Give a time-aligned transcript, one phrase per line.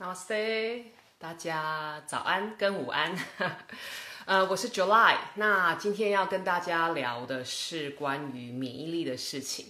[0.00, 0.84] Namaste，
[1.18, 3.14] 大家早安跟午安。
[4.24, 5.18] 呃，我是 July。
[5.34, 9.66] 那今天要跟大家聊的是关于免疫力的事情。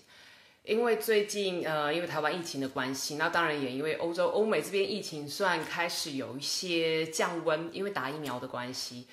[0.62, 9.08] 因为最近呃，因为台湾疫情的关系，那当然也因为欧洲、欧美这边疫情算开始有一些降温，因为打疫苗的关系。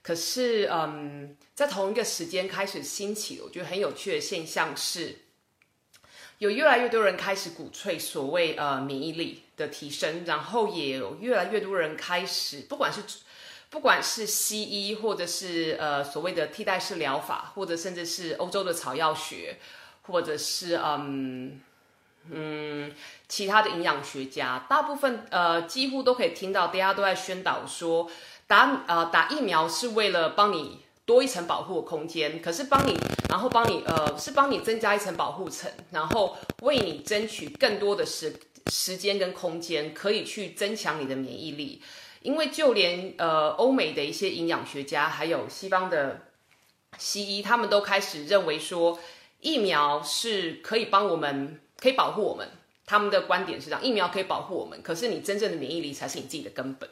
[0.00, 5.18] 可是嗯，在同一个时间开始兴起，我觉得很有趣的现象是。
[6.38, 13.00] 有越来越多人开始鼓吹所谓呃免疫力的提升，然后也越来越多人开始，不管是
[13.70, 19.58] 不管是西医，或者是呃所谓的替代式疗法，或者甚至是欧洲的草药学，
[20.02, 21.60] 或者是嗯
[22.30, 22.92] 嗯
[23.28, 28.10] 其他的营养学家，大部分呃几乎都可以听到，大家都在宣导说
[28.46, 30.82] 打呃打疫苗是为了帮你。
[31.04, 32.96] 多一层保护空间，可是帮你，
[33.28, 38.32] 然后帮你，呃，是帮你增加一层保护层，然后为你争取更多的是
[38.72, 41.82] 时间跟空间，可以去增强你的免疫力。
[42.22, 46.22] 因为就连呃欧美的一些营养学家，还有西方的
[46.96, 48.98] 西医，他们都开始认为说，
[49.40, 52.48] 疫苗是可以帮我们，可以保护我们。
[52.86, 56.88] 他们的观点是这样，疫苗可以保护我们，可是你真正的免疫力才是你自己的根本。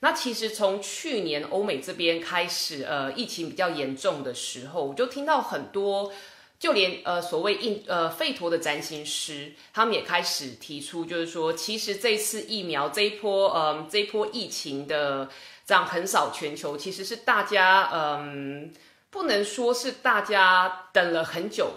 [0.00, 6.12] 那其实从去年欧美这边开始，呃，疫情比较严重的时候，我就听到很多，
[6.58, 15.28] 就连呃所谓印呃费陀的占星师，他们也开始提出，就是说，其实这次疫苗这一波，嗯，这一波疫情的
[15.64, 18.72] 这样横扫全球，其实是大家，嗯，
[19.08, 21.70] 不能说是大家等了很久，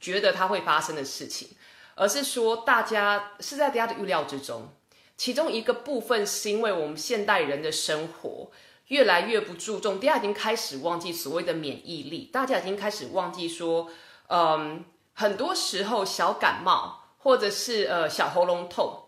[0.00, 1.48] 觉得它会发生的事情，
[1.94, 4.74] 而是说大家是在大家的预料之中。
[5.16, 8.50] 其中一个部分是因为我们现代人的生活
[8.90, 13.88] 越来越不注重，大家已经开始忘记所谓的免疫力，大家已经开始忘记说，
[14.28, 19.04] 嗯，很多时候小感冒或者是呃小喉咙痛，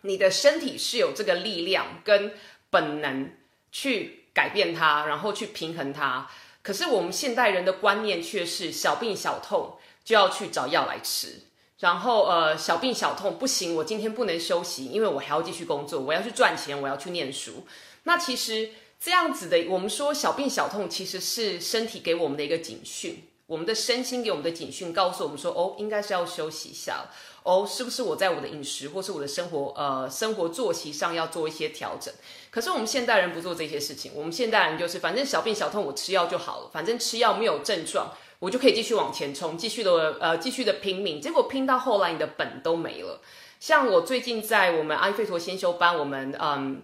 [0.00, 2.32] 你的身体是有这个力量跟
[2.70, 3.36] 本能
[3.70, 6.28] 去改变它，然后去平衡它。
[6.62, 11.42] 可是我们现代人的观念却是小病小痛就要去找药来吃。
[11.78, 17.66] 然后呃，小病小痛不行，我今天不能休息，因为我还要继续工作，我要去赚钱，我要去念书。
[18.04, 18.70] 那其实
[19.04, 27.10] 这样子的，我们说小病小痛其实是身体给我们的一个警讯，我们的身心给我们的警讯，告诉我们说，哦，应该是要休息一下了，
[27.42, 32.14] 哦，是不是我在我的饮食或是我的生活呃生活作息上要做一些调整？
[32.50, 38.10] 可是我们现代人不做这些事情，我们现代人就是反正小病小痛我吃药就好了，反正吃药没有症状。
[38.38, 41.20] 我就可以继续往前冲，继续的呃，继续的拼命。
[41.20, 43.20] 结果拼到后来，你的本都没了。
[43.60, 46.82] 像我最近在我们阿育吠陀先修班，我们嗯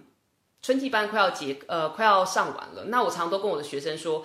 [0.61, 2.85] 春季班快要结呃快要上完了。
[2.85, 4.23] 那我常常都跟我的学生说，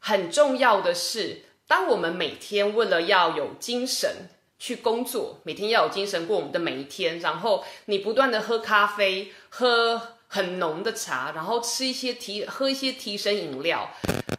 [0.00, 13.88] 很重要的是，当我们每天为了要有精神去工作，每天要有精神过我们的每一天，然后你不断的喝咖啡，喝很浓的茶，然后吃一些提喝一些提神饮料，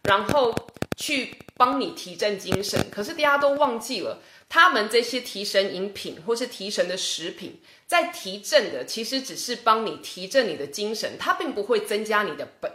[0.07, 0.55] 然后
[0.95, 1.35] 去。
[1.59, 12.71] 帮你提振精神，可是大家都忘记了，他们这些提神饮品或是提神的食品，在提振的其实只是帮你提振你的精神，它并不会增加你的本。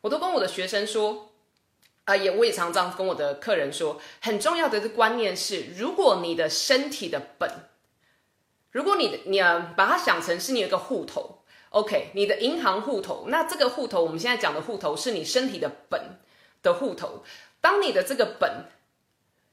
[0.00, 1.32] 我都跟我的学生说，
[2.04, 7.50] 啊，也我也常常跟我的客人说，很重要的观念是，如果你的身体的本，
[8.70, 9.38] 如果你的你
[9.76, 16.18] 把它想成是你有个户头，OK，你的银行户头，那这个户头我们现在讲的户头是你身体的本
[16.62, 17.24] 的户头。
[17.60, 18.66] 当你的这个本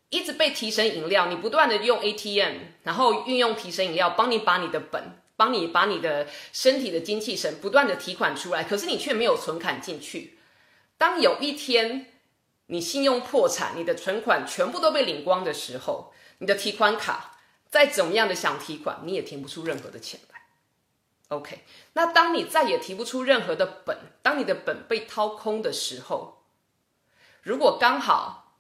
[0.10, 10.38] 一直被提神饮料，你不断的用 ATM，然后运用提神饮料帮你把你的本，帮你把你的身体的精气神不断的提款出来，可是你却没有存款进去。
[10.98, 12.14] 当有一天
[12.68, 20.40] 你信用破产，你的存款全部都被领光的时候，你的提款卡再怎么样的想提款，你也提不出任何的钱来。
[21.30, 21.62] OK，
[21.94, 26.35] 那当你再也提不出任何的本，当你的本被掏空的时候。
[27.46, 28.56] 如果刚好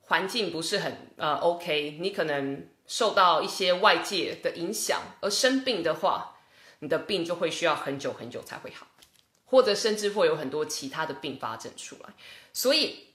[0.00, 6.38] 环境不是很呃 OK，你可能受到一些外界的影响而生病的话，
[6.78, 8.86] 你的病就会需要很久很久才会好，
[9.44, 12.14] 或者甚至会有很多其他的并发症出来。
[12.54, 13.08] 所以，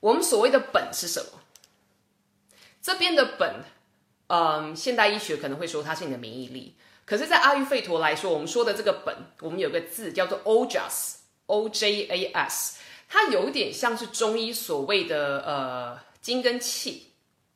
[0.00, 1.40] 我们所谓的本是什么？
[2.82, 3.62] 这边的本，
[4.26, 6.74] 嗯，现代医学可能会说它是你的免疫力，
[7.04, 12.77] 可是，在阿育吠陀来说，我们说的这个本，我们有个字叫做 Ojas，O J A S。
[13.08, 17.12] 它有点像是中医所谓的呃精跟气，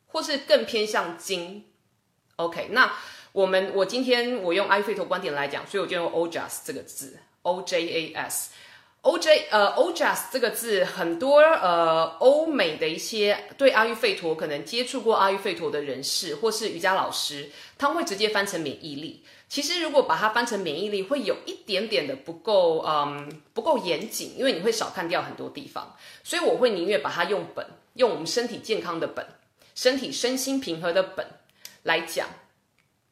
[0.07, 1.67] 或是更偏向精。
[2.37, 2.93] OK，那
[3.33, 8.51] 我们我今天我用阿育吠陀观点来讲，所以我就用 Ojas 这个字，O J A S
[9.03, 19.25] OJ 呃 Ojas 这个字，很多呃欧美的一些对阿育吠陀可能接触过阿育吠陀的人士，或是瑜伽老师，他们会直接翻成免疫力。
[19.49, 25.97] 其实如果把它翻成免疫力，会有一点点的不够，嗯，不够严谨，因为你会少看掉很多地方。
[26.23, 29.27] 所以我会宁愿把它用本，用我们身体健康的本，
[29.75, 31.27] 身体身心平和的本
[31.83, 32.29] 来讲。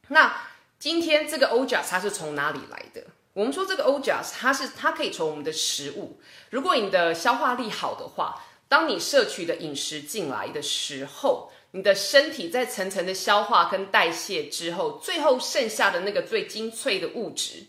[0.07, 0.35] 那
[0.79, 3.03] 今天这个 OJAS 它是从哪里来的？
[3.41, 6.21] 我们说这个 OJAS 它是它可以从我们的食物，
[6.51, 11.51] 如果你的消化力好的话，当你摄取的饮食进来的时候。
[11.73, 17.65] 你的身体在层层的消化跟代谢之后，最后剩下的那个最精粹的物质，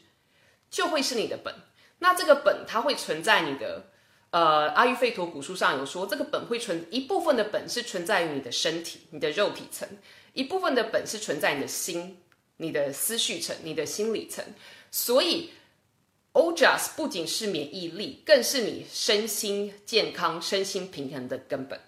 [0.72, 1.54] 就会是你的本。
[2.00, 3.92] 那这个本它会存在你的，
[4.32, 9.88] 呃，阿育吠陀古书上有说，这个本会存一部分的本是存在于你的身体、你的肉体层，
[10.34, 12.18] 一部分的本是存在你的心、
[12.58, 14.44] 你的思绪层、你的心理层。
[14.90, 15.52] 所以
[16.34, 21.80] ，Ojas 不仅是免疫力，更是你身心健康、身心平衡的根本。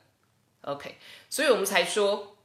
[0.62, 0.98] OK，
[1.30, 2.38] 所以我们才说，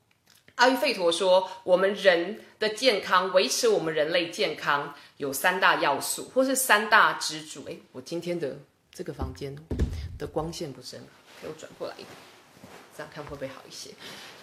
[0.57, 7.65] 阿育吠陀说，我们人的健康，维持我们人类健康有三大要素，或是三大支柱。
[7.69, 8.59] 哎，我今天的
[8.93, 9.55] 这个房间
[10.19, 11.01] 的光线不深，
[11.41, 12.09] 给我转过来一点，
[12.97, 13.91] 这样看会不会好一些？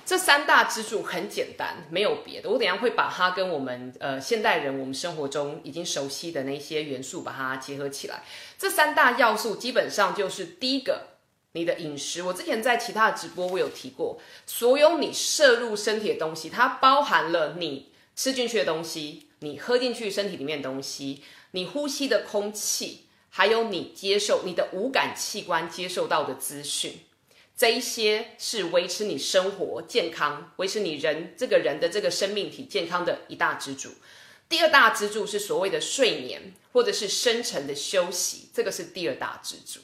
[0.05, 2.49] 这三大支柱很简单，没有别的。
[2.49, 8.23] 我等下会把它跟我们呃现代人我们生活中已经熟悉的那些元素把它结合起来。
[8.57, 11.15] 这三大要素基本上就是第一个。
[11.57, 26.99] 你的饮食，我之前在其他的直播我有提过，所有你摄入身体的东西，它包含了你吃进去的东西，你喝进去身体里面的东西，你呼吸的空气，还有你接受你的五感器官接受到的资讯，
[27.57, 33.91] 这一些是维持你生活健康，维持你人这个人的这个生命体健康的一大支柱。
[34.49, 39.79] 第二大支柱是所谓的睡眠或者是深层的休息，这个是第二大支柱。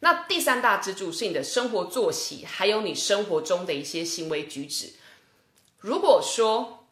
[0.00, 4.92] 那第三大支柱是你的生活作息，还有你生活中的一些行为举止。
[5.78, 6.86] 如果说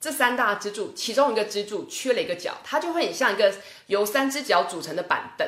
[0.00, 3.54] 这三大支柱其中一个支柱缺了一个角，它就会很像一个
[3.88, 5.46] 由三只脚组成的板凳，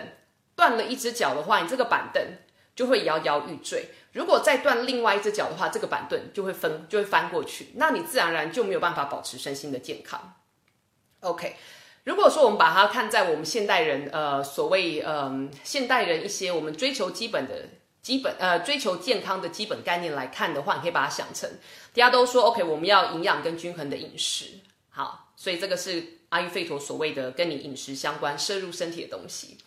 [0.55, 2.23] 断了一只脚的话，你这个板凳
[2.77, 3.89] 就会摇摇欲坠。
[4.19, 10.35] 如果再断另外一只脚的话，这个板凳就会分就会翻过去，那你自然而然就没有办法保持身心的健康。
[11.21, 11.57] OK。
[12.05, 17.69] 如果说我们把它看在我们现代人，呃，所谓，嗯，现代人一些我们追求基本的
[18.01, 24.47] 基本，呃，追求健康的基本概念来看的话，你可以把它想成，大家都说 OK，我们要营养跟均衡的饮食，
[24.89, 29.59] 好，所以这个是阿育吠陀所谓的跟你饮食相关摄入身体的东西。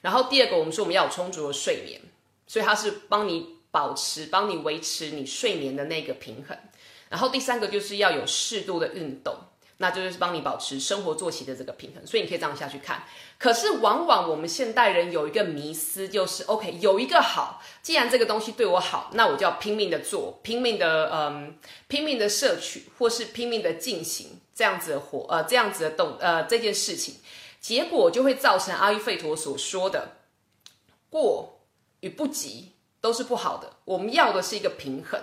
[0.00, 2.00] 然后第二个，我们说我们要有充足的睡眠，
[2.46, 6.56] 所以它是帮你保持、帮你维持你睡眠的那个平衡。
[7.08, 9.34] 然后第三个就是要有适度的运动。
[9.80, 13.04] 那就是帮你保持生活作息的这个平衡，所以你可以这样下去看。
[13.38, 21.56] 可是往往我们现代人有一个迷思，就是 OK，有一个好，既然这个东西对我好，那我就要拼命的做，拼命的嗯，
[21.86, 27.14] 拼命的摄取，或是拼命的进行这样子的活，呃，这样子的动，呃，这件事情，
[27.60, 30.16] 结果就会造成阿育吠陀所说的
[31.08, 31.60] 过
[32.00, 33.70] 与不及都是不好的。
[33.84, 35.20] 我们要的是一个平衡。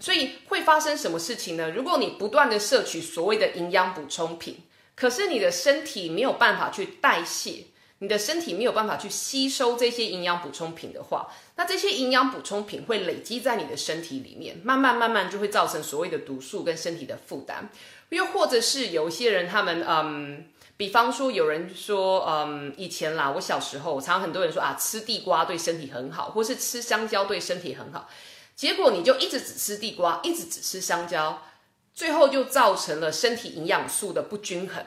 [0.00, 1.70] 所以会发生什么事情呢？
[1.70, 4.56] 如果你不断的摄取所谓的营养补充品，
[4.94, 7.64] 可是你的身体没有办法去代谢，
[7.98, 17.68] 你的身体没有办法去吸收这些营养补充品的话，那这些营养补充品会累积在你的身体里面，慢慢慢慢就会造成所谓的毒素跟身体的负担。
[18.10, 20.46] 又或者是有一些人，他们嗯，
[20.78, 28.08] 比方说有人说，嗯，以前啦，我小时候，常常很多人说啊，吃地瓜对身体很好，或是吃香蕉对身体很好。
[28.54, 31.42] 结果你就一直只吃地瓜，一直只吃香蕉，
[31.94, 34.84] 最后就造成了身体营养素的不均衡，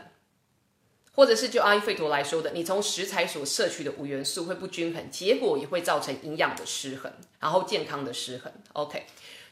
[1.13, 7.11] 或者是就阿育吠陀来说的，你从食材所摄取的五元素会不均衡，结果也会造成营养的失衡，
[7.41, 8.49] 然后健康的失衡。
[8.71, 9.05] OK，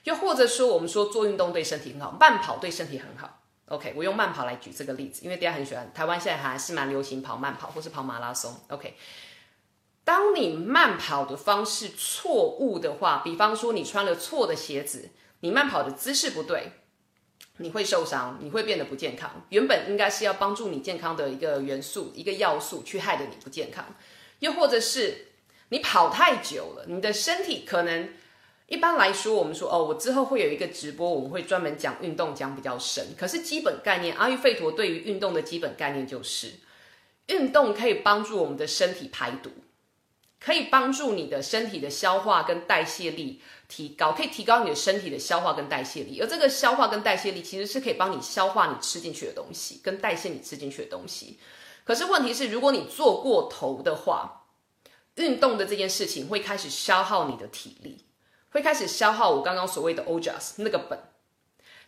[0.06, 3.39] 又或者说我们说做运动对身体很好，慢跑对身体很好。
[3.70, 8.56] OK，我用慢跑来举这个例子，因为大家很喜欢，台湾现在还是蛮流行跑慢跑或是跑马拉松。
[8.70, 8.96] OK。
[10.04, 15.12] 当你慢跑的方式错误的话，比方说你穿了错的鞋子，
[15.42, 16.72] 你慢跑的姿势不对，
[17.58, 19.46] 你会受伤，你会变得不健康。
[19.50, 23.86] 原本应该是要帮助你健康的一个元素、一个要素，去害得你不健康。
[24.40, 25.28] 又或者是
[25.70, 28.10] 你跑太久了，你的身体可能
[28.70, 33.08] 一般来说，我们说哦，我之后会有一个直播，我们会专门讲运动，讲比较深。
[33.18, 36.54] 可是基本概念，阿育吠陀对于运动的基本概念就是，
[37.28, 39.52] 运动可以帮助我们的身体排毒。
[40.42, 46.18] 可以帮助你的身体的消化跟代谢力提高，可以提高你的身体的消化跟代谢力。
[46.22, 51.38] 而这个消化跟代谢力其实是可以帮你消化你吃进去的东西，跟代谢你吃进去的东西。
[51.84, 54.46] 可是问题是，如果你做过头的话，
[55.16, 58.06] 运动的这件事情会开始消耗你的体力，
[58.52, 61.00] 会开始消耗我刚刚所谓的 OJAS 那个本。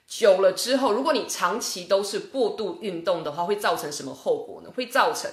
[0.07, 4.69] 久了之后，如果你长期都是过度运动的话，会造成什么后果呢？
[4.75, 5.31] 会造成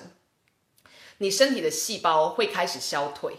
[1.18, 3.34] 你身体的细胞会开始消退，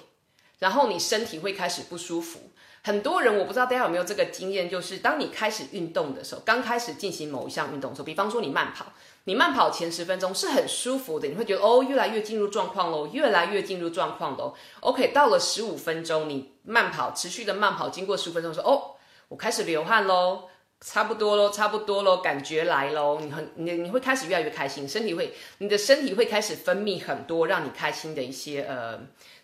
[0.59, 2.51] 然后你身体会开始不舒服。
[2.81, 8.87] 很多人我不知道大家有没有这个经验，就是当你开始运动的时候，刚开始进行某一项运动的时候，比方说你慢跑，
[9.25, 14.53] 你慢跑前十分钟是很舒服的，你会觉得哦，越来越进入状况喽，越来越进入状况喽。
[14.79, 18.95] OK，到了十五分钟，你慢跑持续的慢跑，经过十五分钟说哦，
[19.27, 20.43] 我开始流汗喽。
[20.81, 28.97] 差不多喽，差不多喽，感觉来喽，你很你你会开始越来越开心，身体会你的身体会开始分泌很多让你开心的一些呃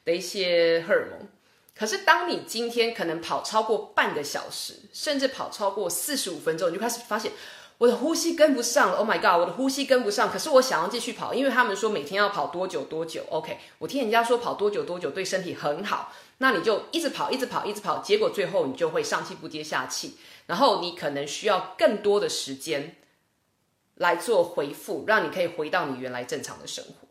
[0.05, 1.27] 的一些荷尔蒙。
[1.77, 7.33] 可是当你今天可能跑超过半个小时，甚至跑超过四十五分钟，你就开始发现
[7.79, 8.97] 我的呼吸跟不上了。
[8.99, 10.31] Oh my god，我的呼吸跟不上。
[10.31, 13.25] 可是我想要继续跑，因为他们说每天要跑多久多久。
[13.29, 20.17] OK，我听人家说跑多久多久对身体很好，那你就一直跑，一直跑，一直跑，结果最后你就会上气不接下气。
[20.47, 22.97] 然后你可能需要更多的时间
[23.95, 27.07] 来做回复，让你可以回到你原来正常的生活。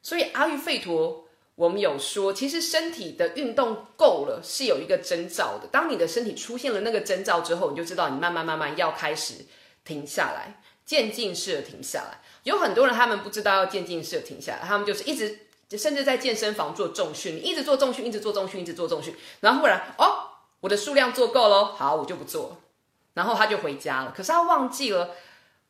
[0.00, 1.26] 所以阿育吠陀，
[1.56, 5.66] 我们有说，其实身体的运动够了是有一个征兆的。
[5.72, 9.46] 当你的身体出现了那个征兆之后，你就知道你慢慢慢慢要开始
[9.84, 12.20] 停下来，渐进式的停下来。
[12.44, 20.30] 有很多人他们不知道要渐进式的停下来，他们就是一直就甚至在健身房做重训，你一直做重训，一直做重训，一直做重训，然后忽然哦。
[20.60, 22.56] 我的数量做够了，好，我就不做，
[23.12, 24.12] 然后他就回家了。
[24.16, 25.10] 可是他忘记了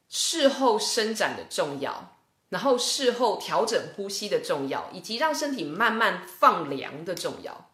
[0.09, 2.15] 事后伸展的重要，
[2.51, 7.69] 然后事后调整呼吸的重要，以及让身体慢慢放凉的重要。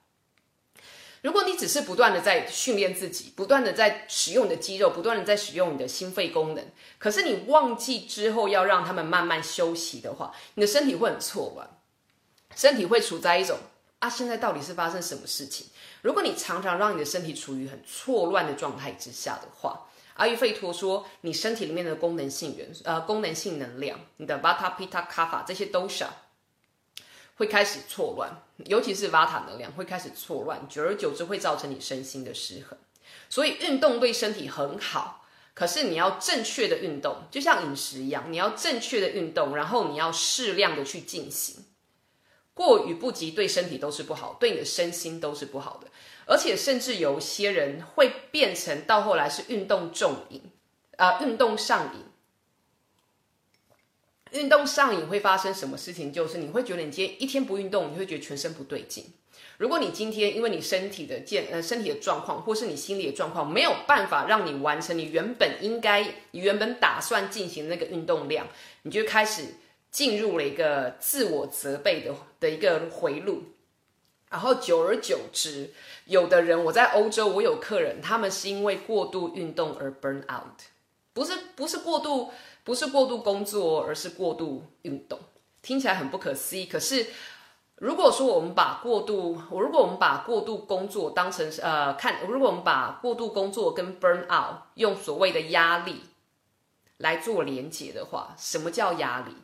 [1.20, 6.64] 如果你只是不断的在训练自己，不断的在使用你的肌肉，不断的在使用你的心肺功能，
[6.98, 11.68] 可是你忘记之后要让他们慢慢休息的话，你的身体会很错乱，
[12.56, 13.58] 身体会处在一种
[13.98, 15.66] 啊，现在到底是发生什么事情？
[16.02, 26.08] 如果你常常让你的身体处于很错乱的状态之下的话，阿育吠陀说，你身体里面的功能性元素，呃，功能性能量，你的 Vata、pita、Kapha 这些 dosha
[27.36, 32.78] 会开始错乱，尤其是 Vata 能量会开始错乱，久而久之会造成你身心的失衡。
[33.30, 41.64] 所以运动对身体很好，可是你要正确的运动，就像饮食一样，你要正确的运动，然后你要适量的去进行。
[42.54, 45.88] 过与不及对身体都是不好，对你的身心都是不好的，
[46.26, 50.42] 而且甚至有些人会变成到后来是运动重瘾，
[50.96, 52.00] 啊，运动上瘾。
[54.32, 56.12] 运动上瘾会发生什么事情？
[56.12, 59.12] 就是你会觉得你今天一天不运动，你会觉得全身不对劲。
[59.58, 68.46] 如果你今天因为你身体的健呃身体的状况，或是你心理的状况没有办法让你完成你原本应该你原本打算进行那个运动量，
[68.82, 69.54] 你就开始。
[69.92, 73.44] 进入了一个自我责备的的一个回路，
[74.30, 75.70] 然后久而久之，
[76.06, 80.62] 有的人我在欧洲，我有客人，他们是因为过度运动而 burn out，
[81.12, 82.32] 不是不是过度
[82.64, 85.18] 不是过度工作，而是过度运动，
[85.60, 86.64] 听起来很不可思议。
[86.64, 87.08] 可是
[87.76, 96.00] 如果说我们把过度，我如果我们把过度工作当成呃看，如果我们把过度工作跟 burn out 用所谓的压力
[96.96, 99.34] 来做连结的话，什么叫压力？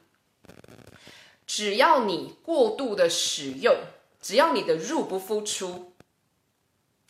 [1.49, 3.75] 只要你过度的使用，
[4.21, 5.95] 只要你的入不敷出，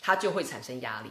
[0.00, 1.10] 它就会产生压力。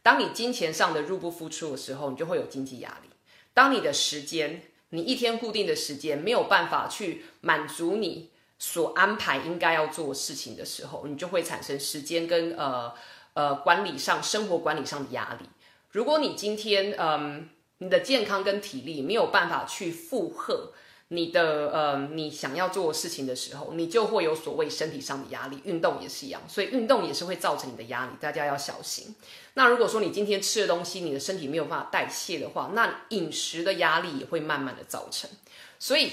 [0.00, 3.10] 当你金钱上的入不敷出的时候，你就会有经济压力。
[3.52, 12.94] 当你的时间，你一天固定的时间没有办法去满足你所安排应该要做事情的时候，你就会产生时间跟呃
[13.34, 15.48] 呃管理上生活管理上的压力。
[15.90, 20.72] 如果你今天嗯你的健康跟体力没有办法去负荷。
[21.14, 25.60] 你的呃，你想要做事情的时候，你就会有所谓身体上的压力。
[25.64, 29.14] 运动也是一样，所以运动也是会造成你的压力，大家要小心。
[29.52, 35.28] 那如果说你今天吃的东西，你的身体没有办法代谢的话，那饮食的压力也会慢慢的造成。
[35.78, 36.12] 所以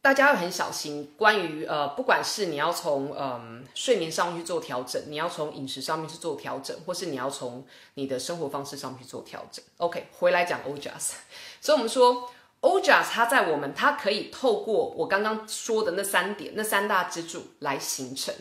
[0.00, 1.12] 大家要很小心。
[1.16, 9.64] 关于呃，不管是你要从嗯睡眠上去做调整，你要从饮食上面去做调整，或是你要从你的生活方式上面去做调整。
[9.78, 11.14] OK，回来讲 OJAS，
[11.60, 12.30] 所以我们说。
[12.60, 18.34] Ojas 它在我们，它可以透过我刚刚说的那三点、那三大支柱来形成。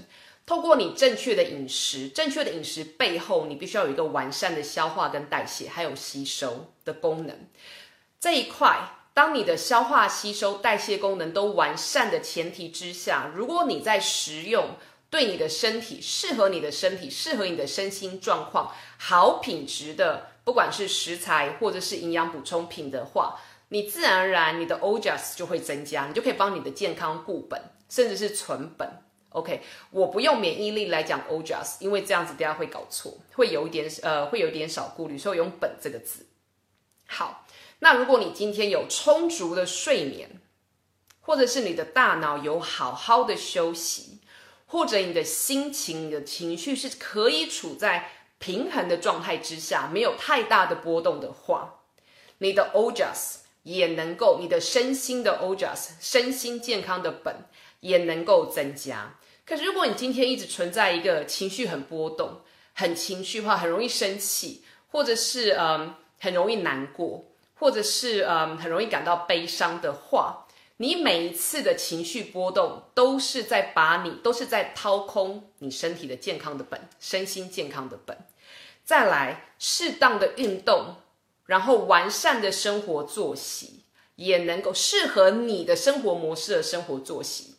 [0.46, 7.38] 透过你正确的饮食，正确的饮食背后，你必须要有一个完善的消化跟代谢，还有吸收的功能。
[8.20, 14.70] 这一块，当你的消化、吸收、代谢功能都完善的前提之下，如果你在食用
[15.10, 23.40] 对你的身体适合你的身体、适合你的身心状况好品质的，不管是食材或者是营养补充品的话。
[23.70, 28.90] 你自然而然，你的 OJAS 就会增加，你就可以帮你的健康固本，甚至是存本。
[29.30, 36.28] OK，我不用免疫力来讲 OJAS，因为这样子大家会搞错，会有一点呃，会有点少顾虑，所以用本这个字。
[37.08, 37.46] 好，
[37.80, 40.42] 那如果你今天有充足的睡眠，
[41.20, 44.22] 或者是你的大脑有好好的休息，
[44.66, 48.10] 或者你的心情、你的情绪是可以处在
[48.40, 51.82] 平衡的状态之下，没有太大的波动的话，
[52.38, 53.40] 你的 OJAS
[53.76, 57.46] 也能够，你的身心的 OJAS 身心健康的本
[57.82, 59.18] 也能够增加。
[59.46, 62.42] 可是如果你今天一直存在一个情绪很波动、
[62.74, 70.48] 很情绪化、很容易生气，或者是嗯很容易难过，或者是嗯很容易感到悲伤的话，
[70.78, 78.18] 你每一次的情绪波动都是在把你都是在掏空你身体的健康的本，身心健康的本。
[78.86, 80.96] 再来，适当的运动，
[81.48, 83.82] 然后完善的生活作息，
[84.16, 87.56] 也能够适合你的生活模式的生活作息，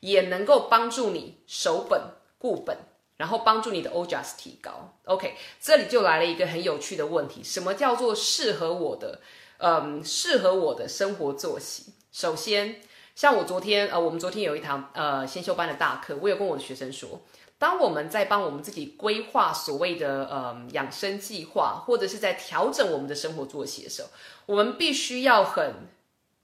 [0.00, 2.00] 也能够帮助你守本
[2.38, 2.76] 固本，
[3.16, 4.94] 然后帮助你的 OJAS 提高。
[5.04, 9.20] OK，这里就来了一个很有趣的问题：什么叫做适合我的？
[9.58, 11.92] 嗯，适合我的生活作息。
[12.10, 12.80] 首先，
[13.14, 17.20] 像我昨天，呃，我们昨天有一堂呃先修班的大课，我有跟我的学生说，
[17.62, 24.08] 当我们在帮我们自己规划所谓的呃养生计划，或者是在调整我们的生活作息的时候，
[24.46, 25.86] 我们必须要很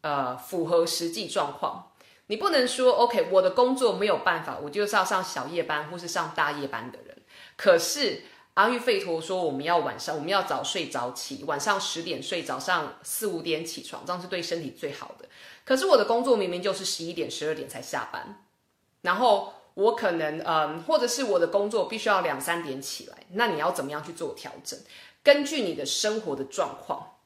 [0.03, 1.91] 呃符合实际状况。
[2.29, 7.17] 你不能说 OK，我的工作没有办法，我就是要上小夜班或是上大夜班的人。
[7.57, 8.23] 可是
[8.55, 15.29] 阿育吠陀说，我们要晚上我们要早睡早起，晚上十点睡，早上四五点起床，这样是对身体最好的。
[15.65, 18.45] 可是我的工作明明就是十一点、十二点才下班，
[19.03, 24.77] 然后我可能嗯，或者是我的工作必须要两三点起来，那你要怎么样去做调整？
[25.23, 27.19] 根据你的生活的状况，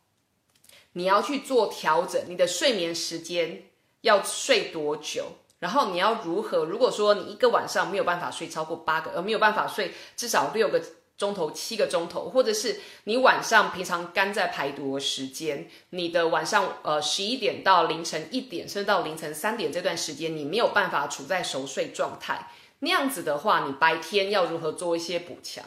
[0.92, 2.22] 你要去做调整。
[2.28, 3.70] 你的睡眠时间
[4.02, 5.28] 要睡多久？
[5.60, 6.66] 然后你要如何？
[6.66, 10.82] 如果说你一个晚上没有办法睡超过八个，而，没有办法睡至少六个。
[11.18, 22.50] 钟头七个钟头，或者是你晚上平常肝在排毒的时间，你的晚上呃十一点到凌晨一点，甚至到凌晨三点这段时间，你没有办法处在熟睡状态，
[22.80, 25.64] 那样子的话，你白天要如何做一些补强？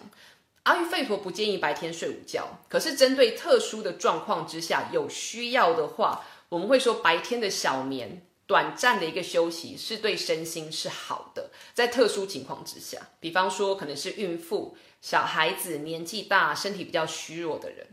[0.64, 8.26] 阿育吠陀不建议白天睡午觉，可是针对特殊的状况之下，有需要的话，我们会说白天的小眠。
[8.48, 17.88] 短暂的一个休息是对身心是好的，在特殊情况之下，比方说可能是孕妇、小孩子、年纪大、身体比较虚弱的人。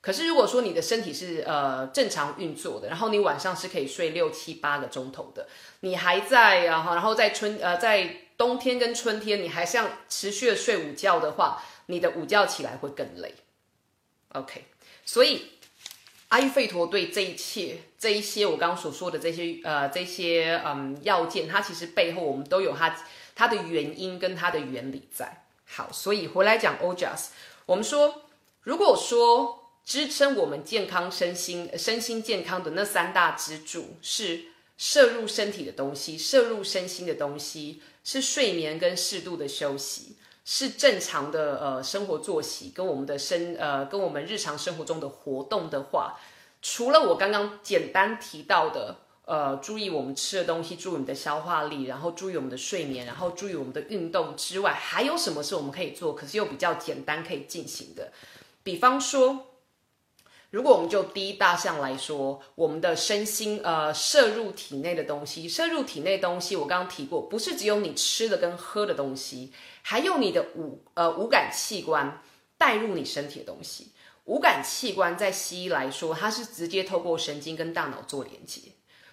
[0.00, 5.48] 可是如果说你的身体是呃正常运作的，然后你晚上是可以睡六七八个钟头的，
[5.80, 13.34] 你还在然后然后在春呃在冬天跟春天你还像持续的睡午觉的话，你的午觉起来会更累。
[14.28, 14.66] OK，
[15.04, 15.50] 所以。
[16.28, 22.96] 阿育吠陀对这一切、这一些我刚刚所说的这些呃这些嗯要件，它其实背后我们都有它
[23.34, 25.44] 它的原因跟它的原理在。
[25.64, 27.30] 好，所以回来讲 OJAS，
[27.66, 28.22] 我们说
[28.62, 34.44] 如果说支撑我们健康身心身心健康的那三大支柱是
[34.78, 40.14] 摄入身体的东西、摄入身心的东西，是睡眠跟适度的休息。
[40.48, 46.14] 是正常的呃生活作息跟我们的生呃跟我们日常生活中的活动的话，
[46.68, 58.12] 除了我刚刚简单提到的呃注意我们吃的东西，注意我们的消化力，然后注意我们的睡眠，然后注意我们的运动之外，还有什么是我们可以做，可是又比较简单可以进行的？
[58.64, 59.46] 比方说。
[60.50, 69.52] 如果我们就第一大项来说，我们的身心呃摄入体内的东西，摄入体内东西，我刚刚提过，不是只有你吃的跟喝的东西，
[69.82, 72.22] 还有你的五呃五感器官
[72.56, 73.88] 带入你身体的东西。
[74.26, 78.60] 五感器官在西医来说，它是直接透过神经跟大脑做连接。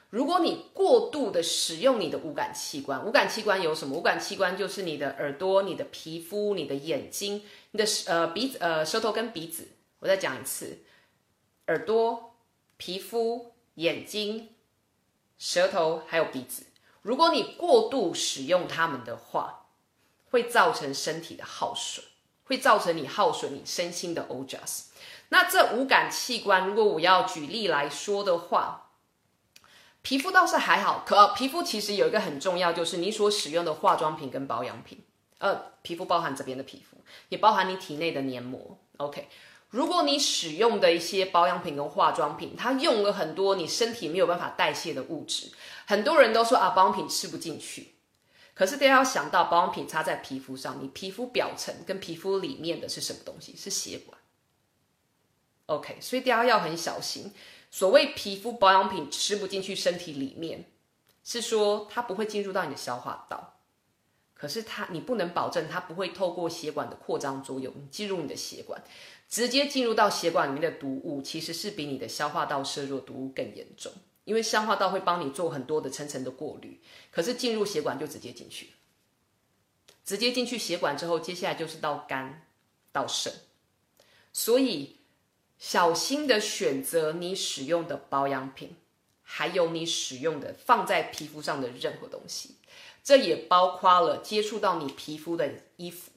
[0.09, 3.97] 如果你过度的使用你的五感器官，五感器官有什么？
[3.97, 9.69] 五感器官就是你的耳朵、你的皮肤、你的眼睛、你的呃鼻子、呃舌头跟鼻子。
[9.99, 10.83] 我再讲一次。
[11.67, 12.35] 耳朵、
[12.77, 14.49] 皮肤、眼睛、
[15.37, 16.65] 舌头还有鼻子，
[17.01, 19.67] 如果你过度使用它们的话，
[20.29, 22.05] 会造成身体的耗损，
[22.45, 24.85] 会造成你耗损你身心的 OJAS。
[25.29, 28.91] 那这五感器官，如果我要举例来说的话，
[30.01, 35.03] 皮肤倒是还好，可皮肤其实有一个很重要，就是你所使用的化妆品跟保养品。
[35.39, 36.97] 呃，皮肤包含这边的皮肤，
[37.29, 38.77] 也包含你体内的黏膜。
[38.97, 39.27] OK。
[39.69, 45.51] 如果你使用的一些保养品跟化妆品，它用了很多你身体没有办法代谢的物质，
[45.87, 47.92] 很多人都说啊，保养品吃不进去。
[48.53, 53.55] 可是大家要想到，保养品擦在皮肤上，你皮肤表层跟皮肤里面的是什么东西？
[53.57, 54.17] 是血管。
[55.65, 57.31] OK，所以大家要很小心。
[57.71, 60.65] 所谓皮肤保养品吃不进去身体里面，
[61.23, 63.59] 是说它不会进入到你的消化道。
[64.35, 68.83] 可是它你不能保证它不会透过血管的扩张作用进入你的血管，
[69.29, 73.91] 直接进入到血管里面的毒物，其实是比你的消化道摄入毒物更严重。
[74.25, 76.79] 因为消化道会帮你做很多的层层的过滤，
[77.11, 78.69] 可是进入血管就直接进去，
[80.05, 82.47] 直接进去血管之后，接下来就是到肝、
[82.91, 83.33] 到肾，
[84.31, 84.97] 所以
[85.59, 88.75] 小心的选择你使用的保养品，
[89.23, 92.55] 还有你使用的放在皮肤上的任何东西，
[93.03, 96.11] 这也包括了接触到你皮肤的衣服、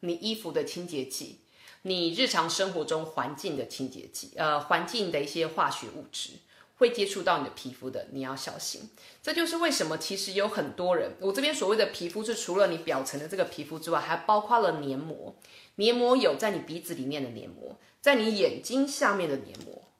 [0.00, 1.40] 你衣服的清洁剂、
[1.82, 6.34] 你日常生活中环境的清洁剂，呃，环境的一些化学物质。
[6.80, 8.88] 会接触到你的皮肤的，你要小心。
[9.22, 15.36] 这就是为什么，其实有很多人，我这边所谓的皮肤是除了你表层的这个皮肤之外，还包括了黏膜。
[15.74, 19.92] 黏膜有在你鼻子里面的黏膜，在你眼睛下面的黏膜，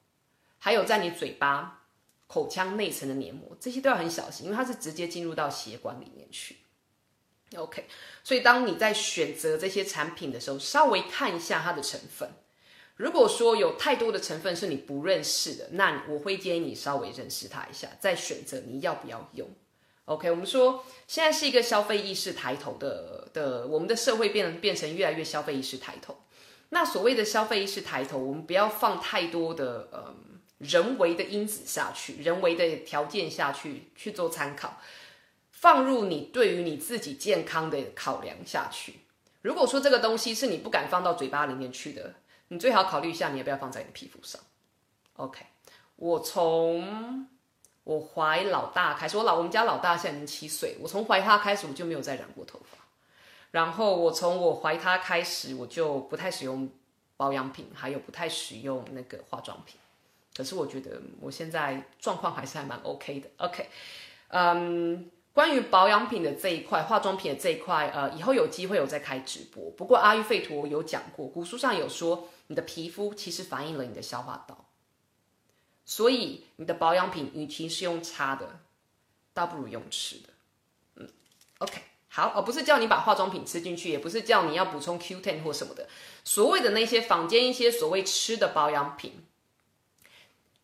[0.57, 1.83] 还有在你嘴巴、
[2.25, 6.57] 口腔内层的黏膜，这些都要很小心，因为它是直接进入到血管里面去。
[7.57, 7.85] OK，
[8.23, 12.31] 所以当你在选择这些产品的时候，稍微看一下它的成分。
[13.01, 19.49] 如果说有太多的成分是你不认识的，那我会建议你稍微认识它一下，再选择你要不要用。
[20.05, 26.15] OK，我们说现在是一个消费意识抬头的的，我们的社会变变成越来越消费意识抬头。
[26.69, 30.13] 那所谓的消费意识抬头，我们不要放太多的呃
[30.59, 34.79] 人为的因子下去，人为的条件下去去做参考，
[35.49, 38.99] 放入你对于你自己健康的考量下去。
[39.41, 42.13] 如果说这个东西是你不敢放到嘴巴里面去的。
[42.51, 44.41] 你最好考虑一下，你要不要放在你的皮肤上
[45.15, 45.45] ？OK，
[45.95, 47.25] 我从
[47.85, 52.77] 我怀老大开始，我老我们家老大现在已经七岁，我从怀他开始我就没有再染过头发。
[53.51, 56.69] 然后我从我怀他开始，我就不太使用
[57.15, 59.79] 保养品，还有不太使用那个化妆品。
[60.35, 63.29] 可是我觉得我现在状况还是还蛮 OK 的。
[63.37, 63.69] OK，
[64.27, 65.09] 嗯。
[65.33, 69.71] 关于保养品的这一块，化妆品的这一块，呃，以后有机会有再开直播。
[69.77, 74.65] 不过阿育吠陀有讲过，古书上有说，你的皮肤其实反映了你的消化道，
[75.85, 78.59] 所以你的保养品与其是用擦的，
[79.33, 80.29] 倒不如用吃的。
[80.95, 81.09] 嗯
[81.59, 85.87] ，OK，好，而不是叫你把化妆品吃进去，也不是叫你要补充 Q10 或什么的，
[86.25, 89.25] 所谓的那些坊间一些所谓吃的保养品。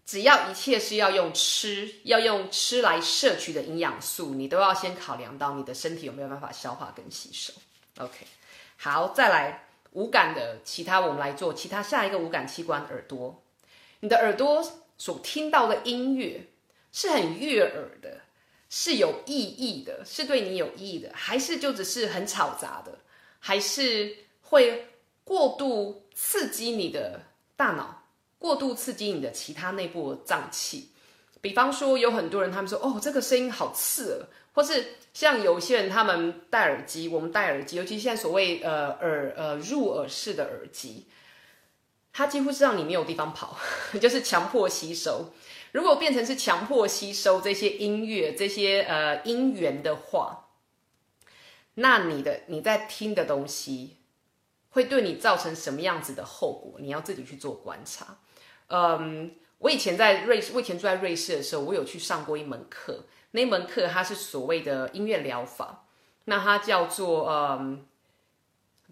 [0.06, 7.54] 只要一切是要用吃，要用吃来摄取的营养素，你都要先考量到你的身体有没有办法消化跟吸收。
[7.98, 8.28] OK，
[8.76, 9.67] 好，再来
[9.98, 13.42] 无感的其他，我们来做其他下一个无感器官耳朵。
[14.02, 14.64] 你的耳朵
[14.96, 16.50] 所听到的音乐
[16.92, 18.22] 是很悦耳的，
[18.70, 23.00] 是有意义的，是对你有意义的，还是就只是很吵杂的，
[23.40, 24.90] 还是会
[25.24, 27.22] 过度刺激你的
[27.56, 28.04] 大脑？
[28.38, 30.92] 过度刺激你的其他内部脏器，
[31.42, 41.06] 比方说有很多人他们说哦这个声音好刺耳，或是像有些人他们戴耳机，我们戴耳机，尤其现在所谓呃耳呃入耳式的耳机，
[42.12, 43.56] 它几乎是让你没有地方跑，
[44.02, 45.32] 就是强迫吸收。
[45.74, 50.48] 如果变成是强迫吸收这些音乐这些呃音源的话，
[51.76, 53.98] 那你的你在听的东西
[54.72, 56.80] 会对你造成什么样子的后果？
[56.80, 58.18] 你要自己去做观察。
[58.70, 63.06] 嗯，我以前在瑞士，我以前住在瑞士的时候，我有去上过一门课。
[63.38, 65.86] 那门课它是所谓的音乐疗法，
[66.26, 67.86] 那它叫做嗯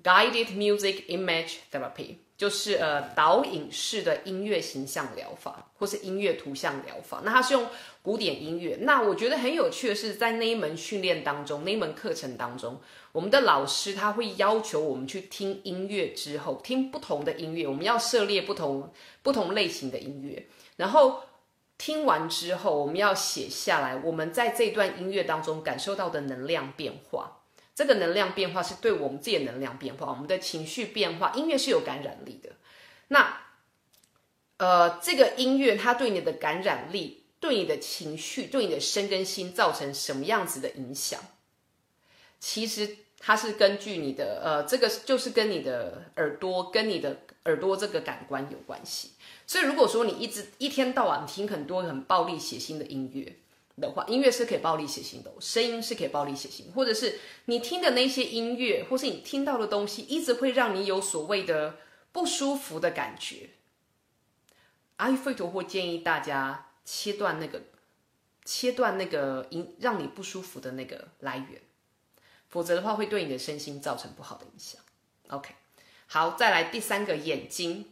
[0.03, 2.17] ，guided music image therapy。
[2.37, 7.21] 就是呃导引式的音乐形象疗法，或是音乐图像疗法。
[7.23, 7.65] 那它是用
[8.01, 8.77] 古典音乐。
[8.81, 12.81] 那我觉得很有趣的是，在那一门训练当中，那一门课程当中，
[13.13, 18.91] 我们的老师他会要求我们去听音乐之后，听不同的音乐，我们要涉猎不同
[19.23, 21.21] 不同类型的音乐，然后
[21.77, 27.41] 听完之后，我们要写下来我们在这段音乐当中感受到的能量变化。
[27.75, 32.51] 这个能量变化是对我们自己的能量变化，我们的情绪变化，音乐是有感染力的。
[33.09, 33.41] 那，
[34.55, 41.19] 呃，这个音乐它对你的感染力、对你的情绪、对你的身跟心造成什么样子的影响？
[42.39, 49.11] 其实它是根据你的，呃，这个就是跟你的耳朵、跟你的耳朵这个感官有关系。
[49.47, 53.37] 所以如果说你一直一天到晚听很多很暴力、血腥的音乐，
[53.77, 61.77] 的话，音乐是可以暴力血腥的，声音是可以暴力血腥，或者是你听的那些音乐，或是你听到的东西，一直会让你有所谓的
[62.11, 63.49] 不舒服的感觉。
[64.95, 67.63] 阿育吠陀会建议大家切断那个，
[68.45, 71.61] 切断那个音让你不舒服的那个来源，
[72.47, 74.81] 否则的话会对你的身心造成不好的影响。
[75.27, 75.53] OK，
[76.07, 77.91] 好，再来第三个眼睛，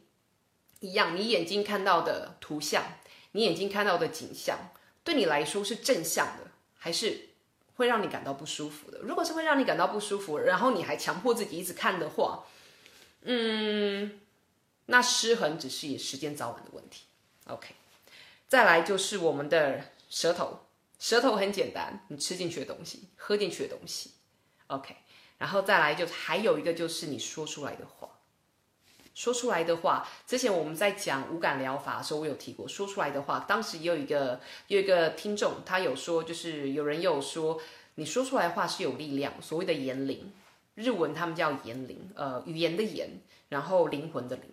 [0.83, 2.83] 一样，你眼睛看到的图像，
[3.31, 4.71] 你眼睛看到的景象。
[5.01, 7.29] 对你来说是正向的，还是
[7.75, 8.99] 会让你感到不舒服的。
[8.99, 12.43] 如果是会让你感到不舒服，然后你还强迫自己一直看的话，
[13.21, 14.19] 嗯，
[14.87, 17.05] 那失衡只是时间早晚的问题。
[17.47, 17.73] OK，
[18.49, 20.65] 再来就是我们的舌头，
[20.99, 24.11] 舌头很简单，你吃进去的东西，喝进去的东西。
[24.67, 24.97] OK，
[25.37, 28.09] 然后再来就还有一个就是你说出来的话。
[29.13, 32.67] 说出来的话，之前我们在讲无感疗法的时候，我有提过。
[32.67, 37.61] 说出来的话，当时也有一个有一个听众，他有说，就是有人有说，
[37.95, 40.33] 你说出来话是有力量，所谓的言灵，
[40.73, 44.45] 日文他们叫言灵，呃，语言的言，然后灵魂的灵。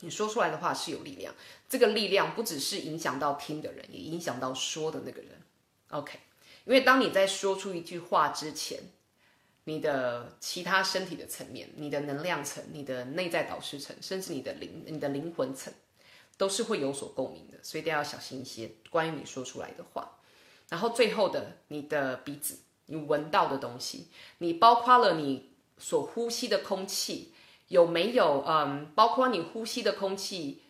[0.00, 1.34] 你说出来的话是有力量，
[1.68, 5.30] 这个力量不只是影响到听的人，也影响到说的那个人。
[5.90, 6.20] OK，
[6.66, 8.78] 因为当你在说出一句话之前。
[9.68, 15.74] 你的其他身体的层面，你的能量层，你的内在导师层，甚至你的灵、你的灵魂层，
[16.38, 20.18] 都是会有所共鸣的，所以都要小心一些关于你说出来的话。
[20.68, 24.06] 然后最后的，你的鼻子，你闻到的东西，
[24.38, 27.34] 你包括了你所呼吸的空气
[27.66, 30.62] 有没有，嗯，包括你呼吸的空气，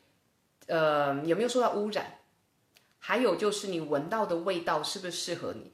[0.69, 2.21] 呃，有没有受到污染？
[2.99, 5.71] 还有就是你闻到的味道是不是适合你？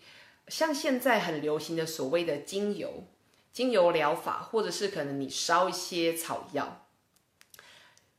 [0.48, 3.04] 像现在很流行的所谓的精油。
[3.52, 6.86] 精油疗法，或者是可能你烧一些草药。